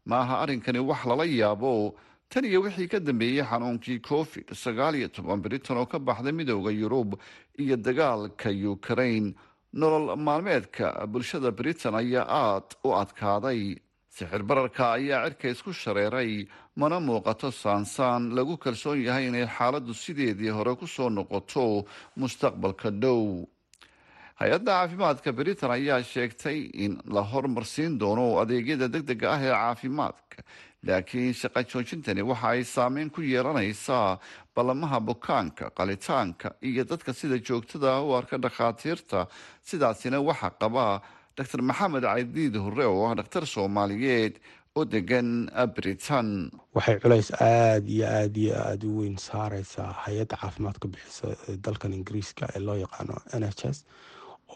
maaha 0.07 0.41
arrinkani 0.43 0.79
wax 0.79 1.05
lala 1.07 1.25
yaabo. 1.25 1.95
Tan 2.31 2.45
iyo 2.45 2.63
wixii 2.63 2.89
ka 2.89 2.99
dambeeyey 3.01 3.43
xanuunkii 3.43 3.99
covid 4.01 4.55
sagaal 4.55 4.95
iyo 4.95 5.09
toban 5.09 5.43
britain 5.43 5.77
oo 5.79 5.87
ka 5.87 5.99
baxday 5.99 6.33
midooda 6.33 6.71
yurub 6.71 7.19
iyo 7.59 7.77
dagaalka 7.77 8.51
ukraine. 8.51 9.35
Nolol 9.73 10.17
maalmeedka 10.17 11.07
bulshada 11.07 11.51
britain 11.51 11.95
ayaa 11.95 12.27
aada 12.27 12.75
u 12.85 12.95
adkaaday. 12.95 13.77
Sixir 14.11 14.43
bararka 14.43 14.93
ayaa 14.99 15.27
cirka 15.31 15.49
isku 15.49 15.73
shareeray 15.73 16.47
mana 16.77 16.99
muuqato 17.01 17.51
saansaan. 17.51 18.31
Lagu 18.35 18.57
kalsoon 18.59 18.99
yahay 19.03 19.27
inay 19.31 19.47
xaaladdu 19.47 19.95
sideedii 19.95 20.51
hore 20.51 20.75
ku 20.77 20.87
soo 20.87 21.09
noqoto 21.11 21.87
mustaqbalka 22.19 22.91
dhow 22.91 23.47
hay'adda 24.41 24.73
caafimaadka 24.79 25.33
britain 25.39 25.71
ayaa 25.77 26.03
sheegtay 26.13 26.59
in 26.85 26.93
la 27.15 27.23
hormarsiin 27.33 27.99
doono 28.01 28.27
adeegyada 28.43 28.89
deg 28.95 29.05
dega 29.11 29.27
ah 29.35 29.41
ee 29.47 29.53
caafimaadka. 29.53 30.39
Laakiin 30.89 31.35
shaqa 31.41 31.61
joojintani 31.73 32.23
waxa 32.31 32.49
ay 32.55 32.63
saameyn 32.65 33.11
ku 33.11 33.21
yeelanaysaa 33.33 34.19
ballamaha 34.57 34.99
bukaanka 35.09 35.71
qalitaanka 35.79 36.49
iyo 36.69 36.85
dadka 36.93 37.13
sida 37.13 37.37
joogtada 37.49 38.01
u 38.07 38.15
arka 38.21 38.39
dhakhaatiirta. 38.45 39.27
Sidaasina 39.69 40.21
waxaa 40.31 40.53
qaba 40.61 40.87
dr. 41.37 41.61
Maxamed 41.63 42.05
cadiid 42.09 42.57
hore 42.65 42.85
oo 42.87 43.05
ah 43.11 43.15
dhakhtar 43.21 43.45
soomaaliyeed 43.47 44.41
oo 44.77 44.85
degan 44.85 45.51
britain 45.77 46.49
waxay 46.75 46.97
culays 47.03 47.29
aada 47.41 47.89
iyo 47.97 48.07
aada 48.09 48.41
iyo 48.41 48.55
aada 48.57 48.87
u 48.89 48.99
weyn 49.01 49.17
saareysaa 49.29 49.93
hay'adda 50.05 50.37
caafimaadka 50.43 50.89
bixisa 50.89 51.29
dalkan 51.65 51.93
ingiriiska 51.93 52.49
ee 52.57 52.61
loo 52.67 52.79
yaqaano 52.85 53.21
n 53.41 53.45
h 53.45 53.65
s 53.77 53.85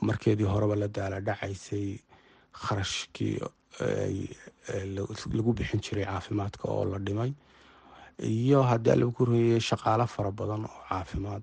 markeedii 0.02 0.44
horeba 0.46 0.76
la 0.76 0.88
daala 0.88 1.20
dhacaysay 1.20 1.98
kharashkii 2.52 3.38
lagu 5.36 5.52
bixin 5.52 5.80
jiray 5.80 6.04
caafimaadka 6.04 6.68
oo 6.68 6.84
la 6.84 6.98
dhimay. 6.98 7.32
Iyo 8.22 8.62
haddii 8.62 8.90
alla 8.94 9.06
ku 9.06 9.24
horeeyey 9.24 9.60
shaqaalo 9.60 10.06
fara 10.06 10.30
badan 10.30 10.64
oo 10.64 10.80
caafimaad 10.88 11.42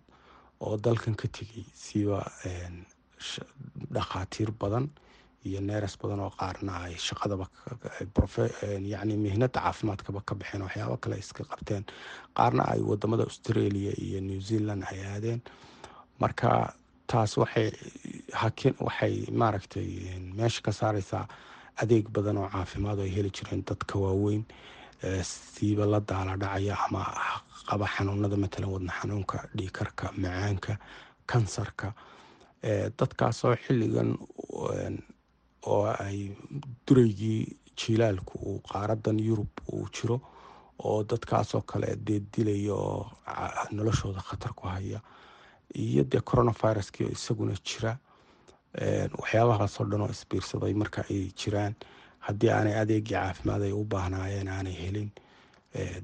oo 0.62 0.78
dalkan 0.78 1.16
ka 1.16 1.28
tegay 1.28 1.66
siba 1.74 2.24
dhakhaatiir 3.94 4.52
badan 4.62 4.90
iyo 5.46 5.60
neeras 5.62 5.98
badan 6.02 6.20
oo 6.20 6.30
qaarna 6.40 6.74
ay 6.86 6.96
shaqadaba 6.96 7.46
yani 8.94 9.18
mihnada 9.18 9.60
caafimaadkaba 9.60 10.22
ka 10.26 10.36
baxeen 10.36 10.62
waxyaabo 10.62 10.98
kale 10.98 11.18
iska 11.20 11.44
qabteen. 11.44 11.84
Qaarna 12.38 12.64
ay 12.72 12.80
waddamada 12.82 13.24
australia 13.24 13.92
iyo 13.98 14.22
new 14.22 14.40
zealand 14.40 14.84
ay 14.92 15.00
aadeen. 15.06 15.42
Marka 16.20 16.74
taas 17.12 17.32
waxay 17.42 17.68
hakin 18.42 18.74
waxay 18.88 19.16
maaragtay 19.40 19.90
meesha 20.38 20.62
ka 20.66 20.72
saareysaa 20.80 21.26
adeeg 21.82 22.06
badan 22.16 22.38
oo 22.38 22.50
caafimaad 22.54 23.00
ay 23.00 23.12
heli 23.16 23.30
jireen 23.38 23.64
dadka 23.70 24.00
waaweyn. 24.04 24.44
Siiba 25.24 25.86
la 25.86 26.00
daala 26.00 26.38
dhacaya 26.42 26.76
ama 26.86 27.02
qaba 27.68 27.86
xanuunada 27.94 28.38
matalan 28.44 28.70
wadna 28.74 28.94
xanuunka 29.00 29.38
dhiikarka 29.58 30.06
macaanka 30.22 30.74
kansarka. 31.30 31.88
Dadkaasoo 33.00 33.56
xilligan 33.64 34.10
oo 35.72 35.86
ay 36.06 36.20
dureygii 36.88 37.42
jilaalku 37.80 38.38
uu 38.50 38.60
qaaradan 38.72 39.20
yurub 39.28 39.50
uu 39.74 39.88
jiro 39.96 40.18
oo 40.86 41.04
dadkaasoo 41.04 41.62
kale 41.62 41.96
dee 42.08 42.20
dilaya 42.34 42.74
oo 42.74 43.12
noloshooda 43.72 44.22
khatar 44.22 44.54
ku 44.54 44.68
haya 44.68 45.00
iyo 45.76 46.04
dee 46.12 46.22
coronaviruskii 46.30 47.08
isaguna 47.16 47.56
jira 47.68 47.98
waxyaabahaasoo 49.22 49.86
dhan 49.92 50.02
oo 50.02 50.10
isbiirsaday 50.16 50.74
marka 50.74 51.04
ay 51.10 51.32
jiraan 51.40 51.76
haddii 52.28 52.50
aanay 52.56 52.76
adeegii 52.84 53.14
caafimaad 53.16 53.62
ay 53.68 53.72
u 53.72 53.84
baahnaayeen 53.94 54.48
aanay 54.48 54.76
helin 54.84 55.10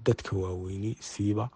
dadka 0.06 0.36
waaweyni 0.36 0.96
siiba 1.00 1.50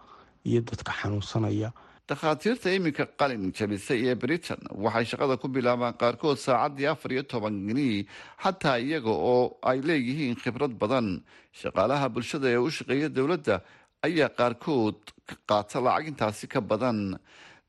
iyo 0.44 0.60
dadka 0.60 0.92
xanuunsanaya. 1.00 1.72
Dhakhaatiirta 2.08 2.70
iminka 2.76 3.04
qalin 3.20 3.52
jabisay 3.56 4.00
ee 4.10 4.14
britain 4.14 4.58
waxay 4.84 5.04
shaqada 5.10 5.36
ku 5.36 5.48
bilaabaan 5.48 5.94
qaarkood 6.00 6.36
saacaddii 6.46 6.86
afar 6.92 7.12
iyo 7.12 7.22
toban 7.22 7.56
geni 7.66 8.06
xataa 8.42 8.76
iyaga 8.78 9.10
oo 9.32 9.56
ay 9.62 9.78
leeyihiin 9.88 10.36
khibrad 10.42 10.74
badan. 10.82 11.22
Shaqaalaha 11.60 12.08
bulshada 12.14 12.48
ee 12.50 12.56
u 12.66 12.70
shaqeeya 12.70 13.08
dowladda 13.16 13.60
ayaa 14.06 14.28
qaarkood 14.38 14.98
ka 15.28 15.36
qaata 15.48 15.80
lacag 15.84 16.06
intaasi 16.10 16.46
ka 16.52 16.60
badan 16.60 16.98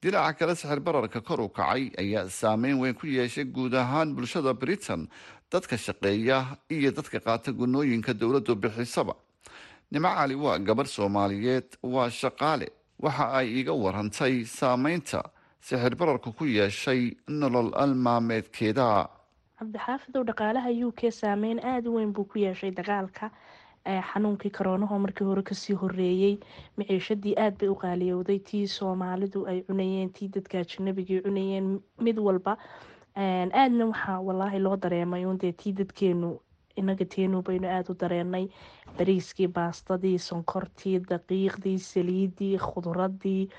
dhinaca 0.03 0.33
kale 0.39 0.55
sixir 0.55 0.79
bararka 0.87 1.21
kor 1.27 1.39
u 1.41 1.49
kacay 1.49 1.83
ayaa 2.03 2.27
saameyn 2.29 2.79
weyn 2.81 2.93
ku 2.99 3.07
yeeshay 3.07 3.45
guud 3.55 3.73
ahaan 3.73 4.15
bulshada 4.15 4.53
britain 4.53 5.07
dadka 5.51 5.77
shaqeeya 5.85 6.37
iyo 6.69 6.91
dadka 6.91 7.19
qaata 7.19 7.51
gunooyinka 7.59 8.13
dowladdu 8.13 8.55
bixisaba. 8.55 9.13
Nimo 9.91 10.09
cali 10.17 10.35
waa 10.35 10.57
gabarh 10.59 10.87
soomaaliyeed 10.97 11.77
waa 11.83 12.09
shaqaale. 12.09 12.67
Waxa 13.03 13.25
ay 13.39 13.47
iga 13.59 13.73
warantay 13.83 14.43
saameynta 14.45 15.21
sixir 15.61 15.95
bararka 15.95 16.31
ku 16.37 16.45
yeeshay 16.45 17.15
nolol 17.27 17.71
almaameedkeeda. 17.83 19.07
Cabdixaafidow 19.59 20.23
dhaqaalaha 20.29 20.69
u 20.87 20.91
k 20.91 21.11
saameyn 21.11 21.59
aada 21.63 21.89
u 21.89 21.95
weyn 21.95 22.11
buu 22.13 22.25
ku 22.25 22.39
yeeshay 22.39 22.71
dagaalka 22.71 23.31
xanuunkii 23.85 24.51
koroonaho 24.57 24.99
markii 24.99 25.25
hore 25.27 25.43
ka 25.43 25.55
sii 25.55 25.73
horeeyey 25.81 26.37
maciishadii 26.77 27.35
aada 27.37 27.57
bay 27.59 27.69
u 27.69 27.75
qaaliyowday 27.83 28.39
tii 28.39 28.67
soomaalidu 28.67 29.45
ay 29.47 29.61
cunayeen 29.67 30.09
tii 30.13 30.27
dadka 30.37 30.59
ajnabigii 30.63 31.21
cunayeen 31.25 31.67
mid 31.99 32.17
walba 32.27 32.57
aadna 33.15 33.85
waxaa 33.91 34.19
walaahi 34.27 34.59
loo 34.59 34.77
dareemay 34.77 35.25
un 35.25 35.37
dee 35.41 35.51
tii 35.51 35.73
dadkeenu 35.79 36.39
inaga 36.75 37.05
teenu 37.05 37.41
baynu 37.43 37.67
aada 37.67 37.91
u 37.93 37.95
dareenay 38.01 38.47
bariiskii 38.97 39.47
baastadii 39.47 40.17
sonkortii 40.19 40.99
daqiiqdii 41.09 41.77
saliidii 41.79 42.57
khuduradii 42.57 43.49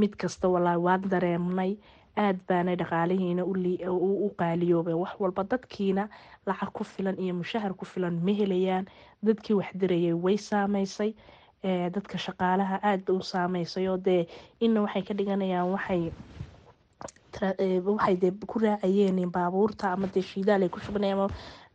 mid 0.00 0.16
kasta 0.16 0.48
walaahi 0.48 0.80
waan 0.86 1.02
dareemnay 1.10 1.76
aada 2.16 2.38
baana 2.48 2.74
dhaqaalihiina 2.76 3.42
u 3.44 4.28
qaaliyoobay 4.40 4.94
wax 4.94 5.12
walba 5.20 5.42
dadkiina 5.44 6.08
lacag 6.46 6.70
ku 6.72 6.84
filan 6.84 7.16
iyo 7.18 7.34
mushahar 7.34 7.72
ku 7.74 7.84
filan 7.84 8.20
ma 8.24 8.32
helayaan. 8.32 8.86
Dadkii 9.22 9.54
wax 9.60 9.70
dirayay 9.80 10.12
way 10.24 10.36
saameysay 10.36 11.14
dadka 11.94 12.18
shaqaalaha 12.18 12.80
aada 12.82 13.12
u 13.12 13.22
saameysay 13.22 13.88
oo 13.88 13.96
dee 13.96 14.26
ina 14.60 14.82
waxay 14.84 15.02
ka 15.02 15.14
dhiganayaan 15.14 15.70
waxay 15.72 16.10
waxay 17.88 18.16
dee 18.20 18.30
ku 18.46 18.58
raacayeen 18.58 19.30
baabuurta 19.32 19.92
ama 19.92 20.06
dee 20.14 20.22
shiidaal 20.22 20.62
ay 20.62 20.68
ku 20.68 20.80
shubanayaan 20.80 21.18
ama 21.18 21.28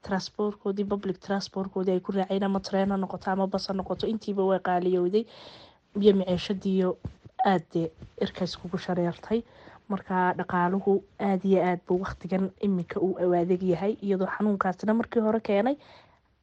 transportkoodii 0.06 0.86
public 0.86 1.18
transportkoodii 1.20 1.94
ay 1.98 2.00
ku 2.00 2.12
raacayeen 2.12 2.44
ama 2.44 2.60
treen 2.60 2.90
noqoto 2.90 3.32
ama 3.32 3.48
bas 3.48 3.70
noqoto. 3.70 4.08
Intiiba 4.08 4.44
way 4.46 4.60
qaaliyowday. 4.60 5.26
Iyo 6.02 6.14
maciishadiiyo 6.20 6.98
aada 7.46 7.66
dee 7.74 7.88
irkays 8.22 8.58
kugu 8.58 8.78
shareertay 8.78 9.42
marka 9.90 10.34
dhaqaaluhu 10.40 10.94
aada 11.20 11.48
iyo 11.50 11.62
aad 11.70 11.80
buu 11.88 12.00
waqtigan 12.04 12.50
iminka 12.62 13.00
uu 13.00 13.16
awaadeg 13.26 13.64
yahay 13.64 13.94
iyadoo 14.02 14.28
xanuunkaasina 14.38 14.94
markii 14.94 15.22
hore 15.28 15.40
keenay 15.40 15.76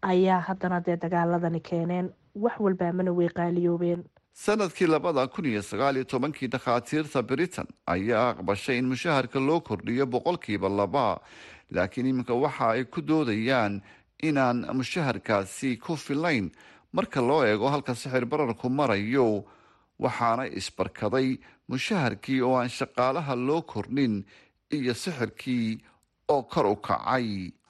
ayaa 0.03 0.41
haddana 0.49 0.81
dee 0.87 0.97
dagaaladani 0.97 1.61
keeneen 1.61 2.11
wax 2.35 2.55
walbaamana 2.61 3.13
way 3.13 3.29
qaaliyoobeen. 3.29 4.05
Sanadkii 4.33 4.87
labada 4.87 5.27
kun 5.29 5.45
iyo 5.47 5.63
sagaal 5.63 5.97
iyo 5.97 6.05
tobankii 6.05 6.49
dhakhaatiirta 6.55 7.23
britain 7.23 7.67
ayaa 7.87 8.31
aqbashay 8.31 8.79
in 8.79 8.89
mushaharka 8.93 9.41
loo 9.41 9.61
kordhiyo 9.61 10.07
boqolkiiba 10.07 10.69
laba 10.69 11.21
laakiin 11.71 12.07
iminka 12.07 12.35
waxa 12.35 12.69
ay 12.71 12.85
ku 12.85 13.01
doodayaan 13.09 13.83
inaan 14.23 14.67
mushaharkaasi 14.79 15.77
ku 15.77 15.97
filayn. 15.97 16.51
Marka 16.93 17.21
loo 17.21 17.45
eego 17.45 17.69
halka 17.69 17.95
sixir 17.95 18.25
bararku 18.27 18.69
marayo 18.71 19.45
waxaana 20.03 20.45
isbarkaday 20.61 21.29
mushaharkii 21.71 22.41
oo 22.47 22.55
aan 22.61 22.71
shaqaalaha 22.79 23.35
loo 23.47 23.63
kordhin 23.73 24.15
iyo 24.77 24.95
sixirkii 25.03 25.69
oo 26.35 26.43
kor 26.53 26.67
u 26.67 26.77
kacay. 26.87 27.29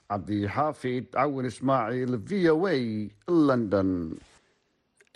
Cabdixaafid 0.09 1.05
cawin 1.17 1.45
ismaaciil 1.51 2.13
v 2.27 2.31
o 2.53 2.67
a 2.67 2.75
london. 3.47 3.89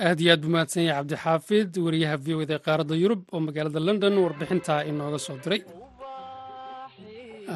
Aad 0.08 0.20
iyo 0.24 0.32
aad 0.34 0.42
buu 0.44 0.52
mahadsan 0.56 0.84
yahay 0.88 0.98
cabdixaafid 1.00 1.70
wariyaha 1.86 2.18
v 2.26 2.28
o 2.36 2.42
eda 2.46 2.56
ee 2.58 2.64
qaaradda 2.68 2.96
yurub 3.04 3.22
oo 3.34 3.40
magaalada 3.48 3.80
london 3.88 4.14
warbixintaa 4.24 4.82
inooga 4.90 5.20
soo 5.26 5.38
diray. 5.44 5.62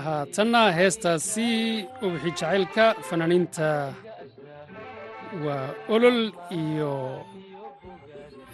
Haatanna 0.03 0.61
heestaasi 0.77 1.49
ubixi 2.05 2.29
jacaylka 2.39 2.85
fanaaniinta 3.07 3.67
waa 5.45 5.65
olol 5.95 6.19
iyo 6.61 6.91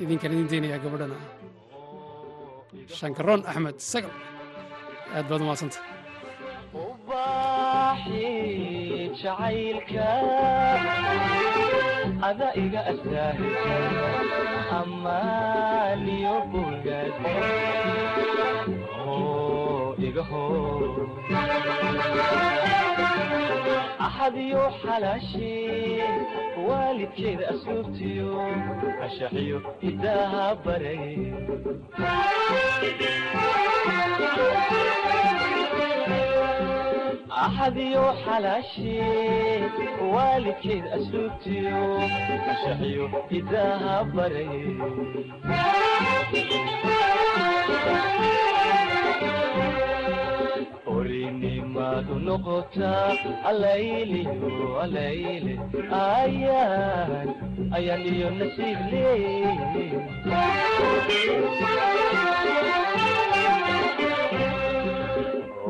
idinkaan 0.04 0.34
idin 0.36 0.48
daynayaa 0.52 0.84
gabadhana. 0.86 1.18
Shankaroon 3.00 3.42
axmed 3.52 3.78
sagal. 3.92 4.14
Aad 5.16 5.26
baad 5.30 5.42
umahadsanta 5.42 5.80
ada 12.30 12.48
iga 12.64 12.82
astaahisa 12.92 13.76
amaaniyo 14.80 16.36
hor 16.52 16.74
axadiyo 24.06 24.64
xalaashee 24.82 26.08
waalidkeeda 26.68 27.44
asluubtiyo 27.54 28.30
ashaxiyo 29.06 29.58
hidaaha 29.84 30.46
baray 30.66 31.06
axadiyo 37.44 38.06
xalaashee 38.24 39.58
waalidkeed 40.14 40.86
asluubtiyo 40.98 41.84
ashaxiyo 42.52 43.06
hidaaha 43.32 43.96
baray 44.16 44.58
orinimadu 51.24 52.16
noqotaa 52.26 53.12
alayliyo 53.50 54.68
alayle 54.84 55.54
ayaan 56.02 57.28
ayaan 57.78 58.04
iyo 58.14 58.30
nasiib 58.40 58.80
leey 58.92 59.90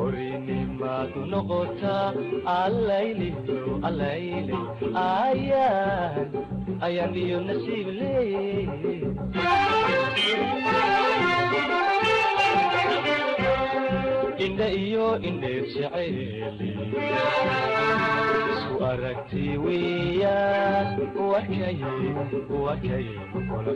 orinimadu 0.04 1.22
noqotaa 1.32 2.08
alayliyo 2.58 3.74
alayle 3.90 4.58
ayaan 5.06 6.28
ayaan 6.88 7.14
iyo 7.24 7.38
nasiib 7.48 7.88
leey 8.00 8.98
indha 14.45 14.67
iyo 14.84 15.08
indheer 15.28 15.63
jeceeli 15.73 16.28
isku 18.54 18.75
aragti 18.91 19.43
weeyaan 19.63 20.88
wakay 21.32 21.80
wakay 22.65 23.06
kula 23.32 23.73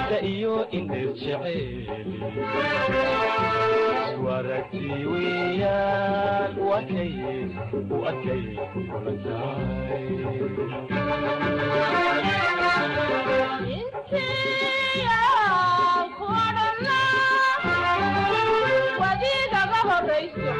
indha 0.00 0.18
iyo 0.34 0.54
indheer 0.76 1.10
jeceeli 1.18 1.84
isku 4.02 4.24
aragti 4.38 4.80
weeyaan 5.10 6.52
wakay 6.68 7.12
wakay 8.02 8.44
kula 8.92 9.12
tahay 9.24 10.06
wadiigaga 19.00 19.80
horayso 19.88 20.50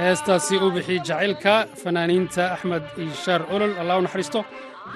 heestaasi 0.00 0.54
u 0.64 0.68
bixi 0.74 0.94
jacaylka 1.08 1.52
fanaaniinta 1.82 2.42
axmed 2.54 2.84
ishaar 3.04 3.42
olol 3.54 3.72
allah 3.80 3.94
u 3.98 4.02
naxariisto. 4.06 4.40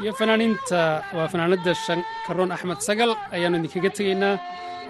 Iyo 0.03 0.13
fanaaniinta 0.21 0.79
waa 1.17 1.27
fanaanadda 1.33 1.73
shankaroon 1.87 2.51
axmed 2.57 2.81
sagal. 2.89 3.11
Ayaannu 3.35 3.59
idinkaga 3.61 3.91
tegaynaa. 3.99 4.35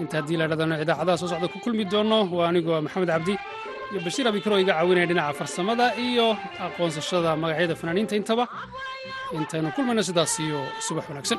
Inta 0.00 0.14
haddii 0.18 0.36
la 0.40 0.46
dhadano 0.50 0.74
idaacadaha 0.82 1.16
soo 1.20 1.28
socda 1.32 1.48
ku 1.52 1.58
kulmi 1.64 1.84
doonno 1.92 2.18
waa 2.36 2.46
anigoo 2.50 2.80
maxamed 2.86 3.10
cabdi. 3.14 3.34
Iyo 3.92 4.00
bashiir 4.04 4.26
abikaro 4.28 4.56
iga 4.62 4.72
caawinaya 4.78 5.06
dhinaca 5.10 5.32
farsamada 5.40 5.86
iyo 6.06 6.26
aqoonsashada 6.66 7.30
magacyada 7.42 7.74
fanaaniinta 7.80 8.14
intaba. 8.20 8.44
Intaynu 9.36 9.68
kulmayno 9.76 10.02
sidaas 10.08 10.34
iyo 10.44 10.58
subax 10.86 11.04
wanaagsan 11.10 11.38